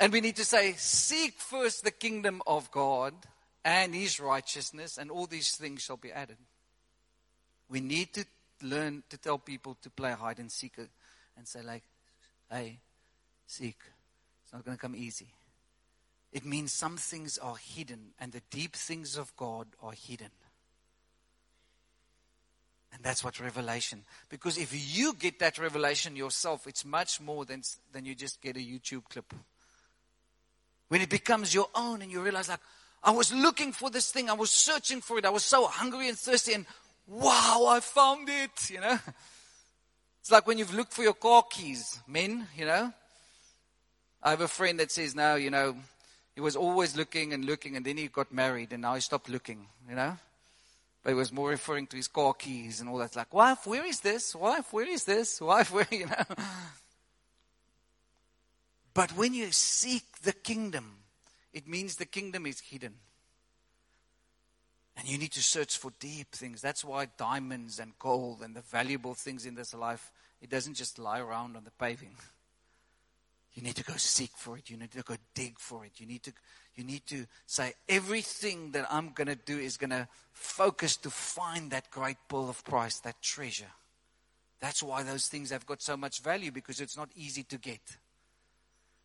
And 0.00 0.12
we 0.12 0.20
need 0.20 0.36
to 0.36 0.44
say, 0.44 0.74
Seek 0.76 1.34
first 1.34 1.84
the 1.84 1.90
kingdom 1.90 2.42
of 2.46 2.70
God 2.70 3.14
and 3.64 3.94
his 3.94 4.20
righteousness, 4.20 4.98
and 4.98 5.10
all 5.10 5.26
these 5.26 5.56
things 5.56 5.82
shall 5.82 5.96
be 5.96 6.12
added. 6.12 6.36
We 7.68 7.80
need 7.80 8.14
to 8.14 8.24
learn 8.62 9.02
to 9.10 9.18
tell 9.18 9.38
people 9.38 9.76
to 9.82 9.90
play 9.90 10.12
hide 10.12 10.38
and 10.38 10.50
seek 10.50 10.78
and 11.36 11.46
say, 11.46 11.62
like, 11.62 11.82
hey, 12.50 12.78
seek. 13.46 13.76
It's 14.42 14.52
not 14.52 14.64
going 14.64 14.76
to 14.76 14.80
come 14.80 14.96
easy. 14.96 15.28
It 16.32 16.44
means 16.44 16.72
some 16.72 16.96
things 16.96 17.38
are 17.38 17.56
hidden, 17.56 18.12
and 18.20 18.32
the 18.32 18.42
deep 18.50 18.74
things 18.74 19.16
of 19.16 19.34
God 19.36 19.66
are 19.82 19.92
hidden. 19.92 20.30
And 22.92 23.02
that's 23.02 23.22
what 23.22 23.38
revelation. 23.38 24.04
Because 24.30 24.56
if 24.56 24.96
you 24.96 25.14
get 25.14 25.38
that 25.40 25.58
revelation 25.58 26.16
yourself, 26.16 26.66
it's 26.66 26.84
much 26.84 27.20
more 27.20 27.44
than, 27.44 27.62
than 27.92 28.06
you 28.06 28.14
just 28.14 28.40
get 28.40 28.56
a 28.56 28.60
YouTube 28.60 29.04
clip. 29.10 29.32
When 30.88 31.00
it 31.00 31.10
becomes 31.10 31.54
your 31.54 31.68
own 31.74 32.02
and 32.02 32.10
you 32.10 32.20
realize, 32.20 32.48
like, 32.48 32.60
I 33.02 33.10
was 33.10 33.32
looking 33.32 33.72
for 33.72 33.90
this 33.90 34.10
thing, 34.10 34.28
I 34.28 34.34
was 34.34 34.50
searching 34.50 35.00
for 35.00 35.18
it, 35.18 35.24
I 35.24 35.30
was 35.30 35.44
so 35.44 35.66
hungry 35.66 36.08
and 36.08 36.18
thirsty, 36.18 36.54
and 36.54 36.66
wow, 37.06 37.66
I 37.68 37.80
found 37.80 38.28
it, 38.28 38.70
you 38.70 38.80
know. 38.80 38.98
It's 40.20 40.32
like 40.32 40.46
when 40.46 40.58
you've 40.58 40.74
looked 40.74 40.92
for 40.92 41.02
your 41.02 41.14
car 41.14 41.42
keys, 41.48 42.00
men, 42.06 42.48
you 42.54 42.66
know. 42.66 42.92
I 44.22 44.28
have 44.28 44.42
a 44.42 44.48
friend 44.48 44.78
that 44.78 44.90
says 44.90 45.14
now, 45.14 45.36
you 45.36 45.48
know, 45.48 45.74
he 46.34 46.42
was 46.42 46.54
always 46.54 46.94
looking 46.96 47.32
and 47.32 47.46
looking, 47.46 47.76
and 47.76 47.86
then 47.86 47.96
he 47.96 48.08
got 48.08 48.30
married, 48.30 48.74
and 48.74 48.82
now 48.82 48.94
he 48.94 49.00
stopped 49.00 49.30
looking, 49.30 49.66
you 49.88 49.94
know. 49.94 50.18
But 51.02 51.10
he 51.10 51.14
was 51.14 51.32
more 51.32 51.48
referring 51.48 51.86
to 51.86 51.96
his 51.96 52.08
car 52.08 52.34
keys 52.34 52.80
and 52.80 52.90
all 52.90 52.98
that. 52.98 53.16
Like, 53.16 53.32
wife, 53.32 53.66
where 53.66 53.86
is 53.86 54.00
this? 54.00 54.34
Wife, 54.34 54.70
where 54.70 54.86
is 54.86 55.04
this? 55.04 55.40
Wife, 55.40 55.72
where, 55.72 55.86
you 55.90 56.06
know. 56.06 56.24
But 58.98 59.12
when 59.12 59.32
you 59.32 59.52
seek 59.52 60.22
the 60.24 60.32
kingdom, 60.32 60.96
it 61.52 61.68
means 61.68 61.94
the 61.94 62.04
kingdom 62.04 62.46
is 62.46 62.58
hidden. 62.58 62.94
And 64.96 65.06
you 65.06 65.18
need 65.18 65.30
to 65.34 65.40
search 65.40 65.78
for 65.78 65.92
deep 66.00 66.32
things. 66.32 66.60
That's 66.60 66.84
why 66.84 67.06
diamonds 67.16 67.78
and 67.78 67.96
gold 68.00 68.40
and 68.42 68.56
the 68.56 68.60
valuable 68.60 69.14
things 69.14 69.46
in 69.46 69.54
this 69.54 69.72
life, 69.72 70.10
it 70.42 70.50
doesn't 70.50 70.74
just 70.74 70.98
lie 70.98 71.20
around 71.20 71.56
on 71.56 71.62
the 71.62 71.70
paving. 71.70 72.16
You 73.54 73.62
need 73.62 73.76
to 73.76 73.84
go 73.84 73.92
seek 73.96 74.32
for 74.34 74.58
it. 74.58 74.68
You 74.68 74.76
need 74.76 74.90
to 74.90 75.02
go 75.04 75.14
dig 75.32 75.60
for 75.60 75.84
it. 75.84 75.92
You 75.98 76.06
need 76.06 76.24
to, 76.24 76.32
you 76.74 76.82
need 76.82 77.06
to 77.06 77.26
say, 77.46 77.74
everything 77.88 78.72
that 78.72 78.88
I'm 78.90 79.10
going 79.10 79.28
to 79.28 79.36
do 79.36 79.60
is 79.60 79.76
going 79.76 79.90
to 79.90 80.08
focus 80.32 80.96
to 80.96 81.10
find 81.10 81.70
that 81.70 81.92
great 81.92 82.16
pearl 82.26 82.50
of 82.50 82.64
price, 82.64 82.98
that 82.98 83.22
treasure. 83.22 83.70
That's 84.58 84.82
why 84.82 85.04
those 85.04 85.28
things 85.28 85.50
have 85.50 85.66
got 85.66 85.82
so 85.82 85.96
much 85.96 86.20
value 86.20 86.50
because 86.50 86.80
it's 86.80 86.96
not 86.96 87.10
easy 87.14 87.44
to 87.44 87.58
get. 87.58 87.78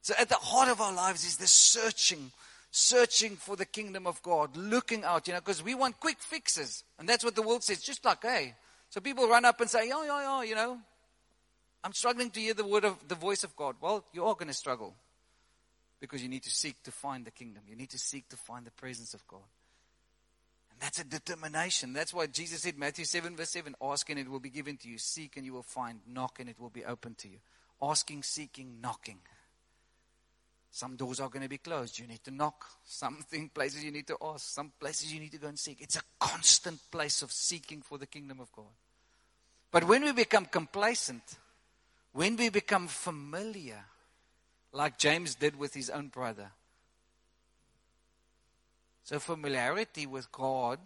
So 0.04 0.14
at 0.20 0.28
the 0.28 0.36
heart 0.36 0.68
of 0.68 0.82
our 0.82 0.94
lives 0.94 1.26
is 1.26 1.38
this 1.38 1.52
searching, 1.52 2.32
searching 2.72 3.38
for 3.38 3.56
the 3.56 3.66
kingdom 3.66 4.06
of 4.06 4.22
God, 4.22 4.56
looking 4.58 5.06
out, 5.06 5.28
you 5.28 5.34
know, 5.34 5.40
because 5.40 5.64
we 5.64 5.76
want 5.76 6.00
quick 6.02 6.20
fixes. 6.20 6.84
And 7.00 7.08
that's 7.08 7.24
what 7.24 7.36
the 7.36 7.42
world 7.42 7.64
says. 7.64 7.82
Just 7.82 8.04
like, 8.04 8.22
hey, 8.22 8.54
So 8.90 9.00
people 9.00 9.28
run 9.28 9.46
up 9.46 9.60
and 9.62 9.70
say, 9.70 9.88
"Yeah, 9.88 10.04
yeah, 10.06 10.22
yeah," 10.22 10.44
you 10.44 10.56
know, 10.56 10.78
I'm 11.84 11.94
struggling 11.94 12.30
to 12.32 12.40
hear 12.40 12.54
the 12.54 12.66
word 12.66 12.84
of 12.84 13.08
the 13.08 13.16
voice 13.16 13.46
of 13.46 13.56
God. 13.56 13.78
Well, 13.80 14.04
you 14.14 14.26
are 14.26 14.34
going 14.36 14.50
to 14.50 14.54
struggle 14.54 14.94
because 16.02 16.22
you 16.22 16.28
need 16.28 16.44
to 16.44 16.52
seek 16.52 16.84
to 16.84 16.92
find 16.92 17.24
the 17.26 17.32
kingdom. 17.32 17.64
You 17.68 17.78
need 17.78 17.90
to 17.92 17.98
seek 17.98 18.28
to 18.30 18.36
find 18.36 18.66
the 18.66 18.72
presence 18.72 19.14
of 19.14 19.26
God. 19.26 19.48
And 20.70 20.82
that's 20.82 21.00
a 21.00 21.06
determination. 21.06 21.94
That's 21.94 22.14
why 22.14 22.28
Jesus 22.28 22.62
said, 22.62 22.78
Matthew 22.78 23.06
7, 23.06 23.38
verse 23.38 23.52
7 23.52 23.74
Ask 23.82 24.10
and 24.10 24.20
it 24.20 24.30
will 24.30 24.42
be 24.42 24.50
given 24.50 24.76
to 24.78 24.90
you. 24.90 24.98
Seek 24.98 25.38
and 25.38 25.46
you 25.46 25.54
will 25.54 25.64
find. 25.64 26.02
Knock 26.06 26.42
and 26.42 26.50
it 26.50 26.60
will 26.60 26.70
be 26.70 26.84
open 26.84 27.16
to 27.20 27.30
you. 27.30 27.38
Asking, 27.82 28.22
seeking, 28.22 28.82
knocking. 28.82 29.20
Some 30.76 30.96
doors 30.96 31.20
are 31.20 31.30
going 31.30 31.44
to 31.44 31.50
be 31.50 31.60
closed. 31.60 32.00
You 32.00 32.08
need 32.08 32.24
to 32.24 32.32
knock. 32.32 32.66
Some 32.84 33.24
places 33.54 33.84
you 33.84 33.92
need 33.92 34.08
to 34.08 34.18
ask. 34.20 34.50
Some 34.50 34.72
places 34.80 35.14
you 35.14 35.20
need 35.20 35.32
to 35.34 35.38
go 35.38 35.48
and 35.48 35.60
seek. 35.60 35.80
It's 35.82 35.98
a 35.98 36.02
constant 36.20 36.80
place 36.90 37.22
of 37.22 37.32
seeking 37.32 37.84
for 37.84 38.00
the 38.00 38.08
kingdom 38.08 38.40
of 38.40 38.52
God. 38.52 38.74
But 39.70 39.84
when 39.84 40.04
we 40.04 40.12
become 40.14 40.46
complacent, 40.46 41.22
when 42.12 42.36
we 42.38 42.50
become 42.50 42.88
familiar, 42.88 43.86
like 44.72 44.98
James 44.98 45.36
did 45.36 45.56
with 45.56 45.76
his 45.76 45.92
own 45.92 46.08
brother, 46.08 46.50
so, 49.04 49.20
familiarity 49.20 50.08
with 50.08 50.32
God 50.32 50.80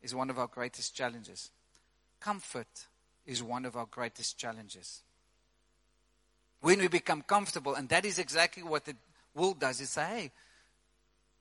is 0.00 0.14
one 0.14 0.30
of 0.30 0.38
our 0.38 0.46
greatest 0.46 0.96
challenges. 0.96 1.50
Comfort 2.18 2.86
is 3.26 3.42
one 3.42 3.66
of 3.66 3.76
our 3.76 3.86
greatest 3.86 4.38
challenges. 4.38 5.02
When 6.60 6.78
we 6.78 6.88
become 6.88 7.22
comfortable, 7.22 7.74
and 7.74 7.88
that 7.88 8.04
is 8.04 8.18
exactly 8.18 8.62
what 8.62 8.84
the 8.84 8.94
world 9.34 9.60
does, 9.60 9.80
is 9.80 9.90
say, 9.90 10.04
hey, 10.04 10.30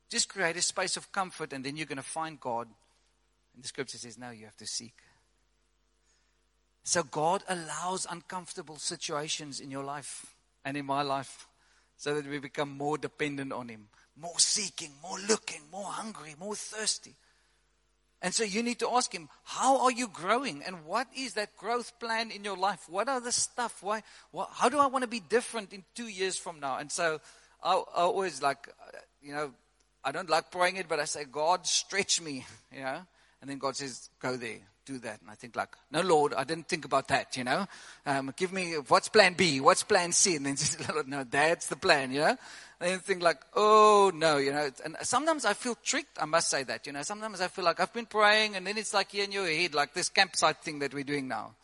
just 0.10 0.30
create 0.30 0.56
a 0.58 0.62
space 0.62 0.98
of 0.98 1.12
comfort 1.12 1.54
and 1.54 1.64
then 1.64 1.76
you're 1.76 1.86
going 1.86 1.98
to 1.98 2.04
find 2.04 2.40
God. 2.40 2.68
And 3.54 3.64
the 3.64 3.68
scripture 3.68 3.98
says, 3.98 4.18
no, 4.18 4.32
you 4.32 4.46
have 4.46 4.58
to 4.58 4.68
seek. 4.68 4.96
So 6.84 7.04
God 7.04 7.44
allows 7.48 8.08
uncomfortable 8.10 8.78
situations 8.78 9.60
in 9.60 9.70
your 9.70 9.84
life 9.84 10.36
and 10.66 10.78
in 10.78 10.86
my 10.86 11.02
life 11.02 11.48
so 11.98 12.16
that 12.16 12.28
we 12.28 12.40
become 12.40 12.70
more 12.70 12.98
dependent 12.98 13.52
on 13.52 13.68
Him 13.68 13.88
more 14.22 14.40
seeking, 14.40 14.92
more 15.02 15.18
looking, 15.28 15.62
more 15.72 15.92
hungry, 15.92 16.36
more 16.40 16.56
thirsty. 16.56 17.16
And 18.22 18.34
so 18.34 18.44
you 18.44 18.62
need 18.64 18.80
to 18.80 18.90
ask 18.90 19.14
him, 19.14 19.30
how 19.44 19.84
are 19.84 19.92
you 19.92 20.08
growing? 20.08 20.62
And 20.64 20.86
what 20.86 21.08
is 21.16 21.34
that 21.36 21.56
growth 21.56 21.98
plan 22.00 22.32
in 22.32 22.44
your 22.44 22.58
life? 22.58 22.86
What 22.90 23.08
are 23.08 23.22
the 23.22 23.32
stuff? 23.32 23.82
Why, 23.82 24.04
how 24.52 24.68
do 24.68 24.78
I 24.78 24.88
want 24.88 25.04
to 25.04 25.08
be 25.08 25.22
different 25.22 25.72
in 25.72 25.84
two 25.96 26.08
years 26.08 26.38
from 26.38 26.60
now? 26.60 26.78
And 26.78 26.92
so 26.92 27.22
I, 27.64 27.74
I 27.74 28.02
always 28.02 28.42
like, 28.42 28.68
uh, 28.68 28.98
you 29.22 29.34
know, 29.34 29.54
I 30.04 30.12
don't 30.12 30.30
like 30.30 30.52
praying 30.52 30.76
it, 30.76 30.90
but 30.90 31.00
I 31.00 31.06
say, 31.06 31.24
God, 31.26 31.66
stretch 31.66 32.22
me, 32.22 32.46
you 32.74 32.82
know. 32.82 33.02
And 33.42 33.50
then 33.50 33.58
God 33.58 33.78
says, 33.78 34.10
go 34.20 34.36
there, 34.36 34.60
do 34.90 35.00
that. 35.00 35.22
And 35.22 35.30
I 35.30 35.36
think 35.36 35.56
like, 35.56 35.70
no, 35.92 36.02
Lord, 36.02 36.34
I 36.34 36.44
didn't 36.44 36.68
think 36.68 36.86
about 36.86 37.08
that, 37.10 37.38
you 37.38 37.44
know. 37.44 37.68
Um, 38.06 38.34
give 38.36 38.52
me, 38.52 38.74
what's 38.88 39.10
plan 39.10 39.34
B? 39.36 39.60
What's 39.60 39.84
plan 39.84 40.12
C? 40.12 40.36
And 40.36 40.46
then 40.46 40.58
Lord, 40.94 41.08
no, 41.08 41.24
that's 41.24 41.68
the 41.68 41.76
plan, 41.76 42.12
you 42.12 42.22
know. 42.22 42.38
And 42.82 42.92
you 42.92 42.98
think 42.98 43.22
like, 43.22 43.40
oh 43.56 44.12
no, 44.14 44.38
you 44.38 44.52
know. 44.52 44.70
And 44.84 44.96
sometimes 45.02 45.46
I 45.46 45.54
feel 45.54 45.76
tricked. 45.84 46.18
I 46.20 46.26
must 46.26 46.50
say 46.50 46.64
that, 46.64 46.88
you 46.88 46.94
know. 46.94 47.04
Sometimes 47.04 47.42
I 47.42 47.48
feel 47.48 47.66
like 47.66 47.80
I've 47.80 47.94
been 47.94 48.06
praying, 48.06 48.56
and 48.56 48.66
then 48.66 48.78
it's 48.78 48.94
like 48.94 49.12
here 49.12 49.26
in 49.26 49.32
your 49.32 49.48
head, 49.48 49.76
like 49.76 49.94
this 49.94 50.10
campsite 50.10 50.64
thing 50.64 50.80
that 50.80 50.94
we're 50.94 51.04
doing 51.04 51.28
now. 51.28 51.56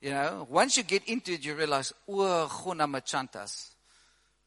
You 0.00 0.10
know, 0.10 0.46
once 0.48 0.78
you 0.78 0.82
get 0.82 1.04
into 1.08 1.32
it, 1.32 1.44
you 1.44 1.54
realize, 1.54 1.92
oh, 2.08 2.48
chuna 2.50 2.88
machantas. 2.88 3.70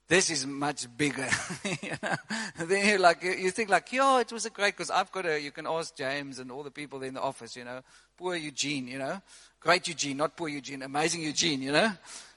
This 0.07 0.29
is 0.29 0.45
much 0.45 0.85
bigger. 0.97 1.27
you 1.81 1.91
know? 2.01 2.15
then 2.57 2.87
you 2.87 2.97
like, 2.97 3.23
you 3.23 3.51
think 3.51 3.69
like, 3.69 3.91
yeah, 3.91 4.19
it 4.19 4.31
was 4.31 4.45
a 4.45 4.49
great, 4.49 4.75
because 4.75 4.91
I've 4.91 5.11
got 5.11 5.25
a, 5.25 5.39
you 5.39 5.51
can 5.51 5.65
ask 5.65 5.95
James 5.95 6.39
and 6.39 6.51
all 6.51 6.63
the 6.63 6.71
people 6.71 7.01
in 7.03 7.13
the 7.13 7.21
office, 7.21 7.55
you 7.55 7.63
know, 7.63 7.81
poor 8.17 8.35
Eugene, 8.35 8.87
you 8.87 8.99
know, 8.99 9.21
great 9.59 9.87
Eugene, 9.87 10.17
not 10.17 10.35
poor 10.35 10.49
Eugene, 10.49 10.81
amazing 10.83 11.21
Eugene, 11.21 11.61
you 11.61 11.71
know. 11.71 11.91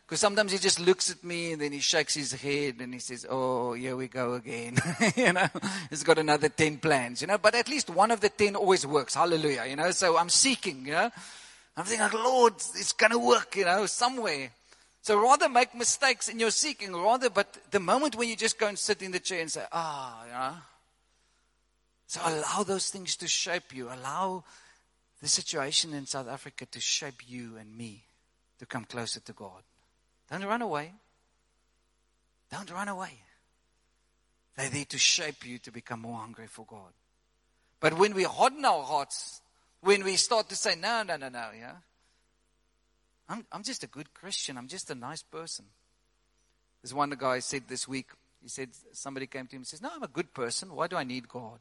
Because 0.06 0.20
sometimes 0.20 0.52
he 0.52 0.58
just 0.58 0.78
looks 0.78 1.10
at 1.10 1.24
me 1.24 1.52
and 1.52 1.60
then 1.60 1.72
he 1.72 1.80
shakes 1.80 2.14
his 2.14 2.32
head 2.32 2.76
and 2.78 2.94
he 2.94 3.00
says, 3.00 3.26
Oh, 3.28 3.72
here 3.72 3.96
we 3.96 4.06
go 4.06 4.34
again. 4.34 4.76
you 5.16 5.32
know, 5.32 5.48
he's 5.90 6.04
got 6.04 6.18
another 6.18 6.48
10 6.48 6.78
plans, 6.78 7.20
you 7.20 7.26
know, 7.26 7.38
but 7.38 7.56
at 7.56 7.68
least 7.68 7.90
one 7.90 8.12
of 8.12 8.20
the 8.20 8.28
10 8.28 8.54
always 8.54 8.86
works. 8.86 9.16
Hallelujah, 9.16 9.64
you 9.68 9.74
know. 9.74 9.90
So 9.90 10.16
I'm 10.16 10.28
seeking, 10.28 10.86
you 10.86 10.92
know. 10.92 11.10
I'm 11.76 11.84
thinking, 11.84 12.04
like, 12.04 12.14
Lord, 12.14 12.54
it's 12.54 12.92
going 12.92 13.10
to 13.10 13.18
work, 13.18 13.56
you 13.56 13.64
know, 13.64 13.84
somewhere. 13.86 14.50
So 15.06 15.22
rather 15.22 15.48
make 15.48 15.72
mistakes 15.72 16.28
in 16.28 16.40
your 16.40 16.50
seeking, 16.50 16.92
rather, 16.92 17.30
but 17.30 17.56
the 17.70 17.78
moment 17.78 18.16
when 18.16 18.28
you 18.28 18.34
just 18.34 18.58
go 18.58 18.66
and 18.66 18.76
sit 18.76 19.02
in 19.02 19.12
the 19.12 19.20
chair 19.20 19.40
and 19.40 19.48
say, 19.48 19.62
Ah, 19.70 20.24
you 20.24 20.32
know. 20.32 20.56
So 22.08 22.20
allow 22.24 22.64
those 22.64 22.90
things 22.90 23.14
to 23.18 23.28
shape 23.28 23.72
you. 23.72 23.86
Allow 23.86 24.42
the 25.22 25.28
situation 25.28 25.94
in 25.94 26.06
South 26.06 26.26
Africa 26.26 26.66
to 26.66 26.80
shape 26.80 27.22
you 27.24 27.56
and 27.56 27.76
me 27.76 28.02
to 28.58 28.66
come 28.66 28.84
closer 28.84 29.20
to 29.20 29.32
God. 29.32 29.62
Don't 30.28 30.42
run 30.42 30.60
away. 30.60 30.92
Don't 32.50 32.72
run 32.72 32.88
away. 32.88 33.12
They're 34.56 34.70
there 34.70 34.86
to 34.86 34.98
shape 34.98 35.46
you 35.46 35.58
to 35.58 35.70
become 35.70 36.00
more 36.00 36.18
hungry 36.18 36.48
for 36.48 36.66
God. 36.66 36.90
But 37.78 37.96
when 37.96 38.12
we 38.12 38.24
harden 38.24 38.64
our 38.64 38.82
hearts, 38.82 39.40
when 39.82 40.02
we 40.02 40.16
start 40.16 40.48
to 40.48 40.56
say, 40.56 40.74
no, 40.74 41.04
no, 41.04 41.16
no, 41.16 41.28
no, 41.28 41.50
yeah, 41.56 41.76
I'm, 43.28 43.44
I'm 43.52 43.62
just 43.62 43.82
a 43.82 43.86
good 43.86 44.12
Christian. 44.14 44.56
I'm 44.56 44.68
just 44.68 44.90
a 44.90 44.94
nice 44.94 45.22
person. 45.22 45.64
There's 46.82 46.94
one 46.94 47.10
guy 47.18 47.40
said 47.40 47.64
this 47.68 47.88
week, 47.88 48.10
he 48.42 48.48
said, 48.48 48.70
somebody 48.92 49.26
came 49.26 49.46
to 49.46 49.56
him 49.56 49.60
and 49.60 49.66
says, 49.66 49.82
no, 49.82 49.90
I'm 49.94 50.02
a 50.02 50.08
good 50.08 50.32
person. 50.32 50.74
Why 50.74 50.86
do 50.86 50.96
I 50.96 51.04
need 51.04 51.28
God? 51.28 51.58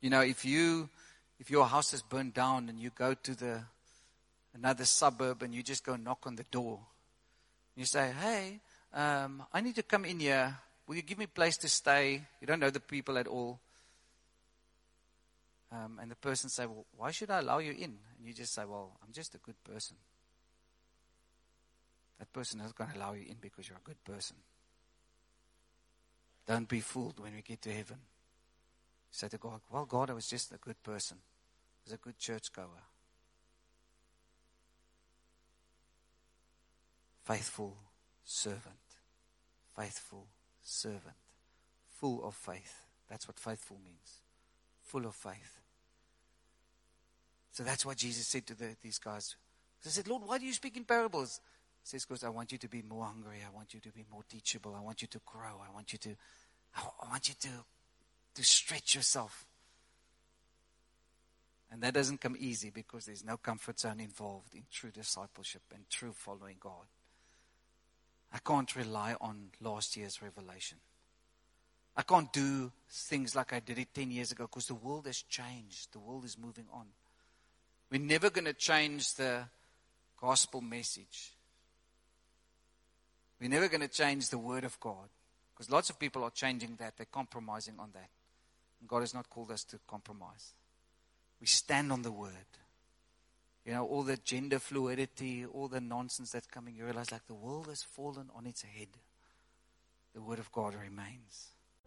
You 0.00 0.10
know, 0.10 0.22
if 0.22 0.44
you, 0.44 0.88
if 1.38 1.50
your 1.50 1.66
house 1.66 1.92
is 1.92 2.02
burned 2.02 2.34
down 2.34 2.68
and 2.68 2.80
you 2.80 2.90
go 2.90 3.14
to 3.14 3.34
the 3.34 3.62
another 4.54 4.84
suburb 4.84 5.42
and 5.42 5.54
you 5.54 5.62
just 5.62 5.84
go 5.84 5.96
knock 5.96 6.26
on 6.26 6.36
the 6.36 6.44
door. 6.50 6.80
You 7.76 7.84
say, 7.84 8.12
hey, 8.20 8.60
um, 8.92 9.44
I 9.52 9.60
need 9.60 9.76
to 9.76 9.82
come 9.82 10.04
in 10.04 10.20
here. 10.20 10.56
Will 10.86 10.96
you 10.96 11.02
give 11.02 11.18
me 11.18 11.24
a 11.24 11.28
place 11.28 11.56
to 11.58 11.68
stay? 11.68 12.22
You 12.40 12.46
don't 12.46 12.60
know 12.60 12.70
the 12.70 12.80
people 12.80 13.18
at 13.18 13.26
all. 13.26 13.60
Um, 15.70 15.98
and 16.00 16.10
the 16.10 16.16
person 16.16 16.48
say, 16.48 16.66
well, 16.66 16.86
why 16.96 17.10
should 17.10 17.30
I 17.30 17.40
allow 17.40 17.58
you 17.58 17.72
in? 17.72 17.98
And 18.16 18.26
you 18.26 18.32
just 18.32 18.54
say, 18.54 18.64
well, 18.64 18.96
I'm 19.02 19.12
just 19.12 19.34
a 19.34 19.38
good 19.38 19.62
person. 19.64 19.96
That 22.18 22.32
person 22.32 22.60
is 22.60 22.72
going 22.72 22.90
to 22.90 22.96
allow 22.96 23.12
you 23.12 23.26
in 23.28 23.36
because 23.40 23.68
you're 23.68 23.78
a 23.78 23.84
good 23.86 24.02
person. 24.04 24.36
Don't 26.46 26.68
be 26.68 26.80
fooled 26.80 27.20
when 27.20 27.34
we 27.34 27.42
get 27.42 27.60
to 27.62 27.72
heaven. 27.72 27.98
Say 29.10 29.28
to 29.28 29.38
God, 29.38 29.60
well, 29.70 29.84
God, 29.84 30.10
I 30.10 30.14
was 30.14 30.26
just 30.26 30.52
a 30.52 30.58
good 30.58 30.82
person. 30.82 31.18
I 31.20 31.80
was 31.84 31.92
a 31.92 31.98
good 31.98 32.18
churchgoer. 32.18 32.82
faithful 37.28 37.76
servant. 38.24 38.74
Faithful 39.76 40.28
servant. 40.62 41.16
Full 42.00 42.24
of 42.24 42.34
faith. 42.34 42.86
That's 43.10 43.28
what 43.28 43.38
faithful 43.38 43.78
means. 43.84 44.22
Full 44.88 45.04
of 45.04 45.14
faith. 45.14 45.60
So 47.52 47.62
that's 47.62 47.84
what 47.84 47.98
Jesus 47.98 48.26
said 48.26 48.46
to 48.46 48.54
the, 48.54 48.74
these 48.82 48.98
guys. 48.98 49.36
They 49.84 49.90
said, 49.90 50.08
Lord, 50.08 50.22
why 50.24 50.38
do 50.38 50.46
you 50.46 50.52
speak 50.52 50.78
in 50.78 50.84
parables? 50.84 51.40
He 51.82 51.88
says, 51.88 52.06
because 52.06 52.24
I 52.24 52.30
want 52.30 52.52
you 52.52 52.58
to 52.58 52.68
be 52.68 52.82
more 52.82 53.04
hungry. 53.04 53.38
I 53.46 53.54
want 53.54 53.74
you 53.74 53.80
to 53.80 53.90
be 53.90 54.06
more 54.10 54.22
teachable. 54.28 54.74
I 54.74 54.80
want 54.80 55.02
you 55.02 55.08
to 55.08 55.20
grow. 55.26 55.60
I 55.62 55.72
want 55.74 55.92
you 55.92 55.98
to, 55.98 56.10
I 56.76 57.08
want 57.10 57.28
you 57.28 57.34
to, 57.40 57.48
to 58.34 58.44
stretch 58.44 58.94
yourself. 58.94 59.44
And 61.70 61.82
that 61.82 61.92
doesn't 61.92 62.22
come 62.22 62.36
easy 62.38 62.70
because 62.70 63.04
there's 63.04 63.24
no 63.24 63.36
comfort 63.36 63.78
zone 63.78 64.00
involved 64.00 64.54
in 64.54 64.62
true 64.72 64.90
discipleship 64.90 65.62
and 65.74 65.88
true 65.90 66.12
following 66.12 66.56
God. 66.58 66.86
I 68.32 68.38
can't 68.38 68.74
rely 68.74 69.16
on 69.20 69.50
last 69.60 69.96
year's 69.96 70.22
revelation. 70.22 70.78
I 71.98 72.02
can't 72.02 72.32
do 72.32 72.72
things 72.88 73.36
like 73.36 73.52
I 73.52 73.60
did 73.60 73.78
it 73.78 73.92
10 73.92 74.10
years 74.10 74.32
ago 74.32 74.44
because 74.44 74.68
the 74.68 74.74
world 74.74 75.06
has 75.06 75.20
changed. 75.20 75.92
The 75.92 75.98
world 75.98 76.24
is 76.24 76.38
moving 76.38 76.64
on. 76.72 76.86
We're 77.90 78.00
never 78.00 78.30
going 78.30 78.46
to 78.46 78.54
change 78.54 79.14
the 79.14 79.42
gospel 80.18 80.62
message. 80.62 81.34
We're 83.40 83.50
never 83.50 83.68
going 83.68 83.82
to 83.82 83.88
change 83.88 84.30
the 84.30 84.38
word 84.38 84.64
of 84.64 84.78
God 84.80 85.08
because 85.52 85.70
lots 85.70 85.90
of 85.90 85.98
people 85.98 86.24
are 86.24 86.30
changing 86.30 86.76
that. 86.78 86.96
They're 86.96 87.06
compromising 87.12 87.74
on 87.78 87.90
that. 87.92 88.08
And 88.80 88.88
God 88.88 89.00
has 89.00 89.12
not 89.12 89.28
called 89.28 89.50
us 89.50 89.64
to 89.64 89.78
compromise. 89.86 90.54
We 91.40 91.46
stand 91.46 91.92
on 91.92 92.02
the 92.02 92.12
word 92.12 92.32
you 93.68 93.74
know, 93.74 93.84
all 93.84 94.02
the 94.02 94.16
gender 94.16 94.58
fluidity, 94.58 95.44
all 95.44 95.68
the 95.68 95.78
nonsense 95.78 96.32
that's 96.32 96.46
coming, 96.46 96.74
you 96.74 96.86
realize 96.86 97.12
like 97.12 97.26
the 97.26 97.34
world 97.34 97.66
has 97.66 97.82
fallen 97.82 98.30
on 98.34 98.46
its 98.46 98.62
head. 98.62 98.88
The 100.14 100.22
Word 100.22 100.38
of 100.38 100.50
God 100.52 100.72
remains. 100.74 101.48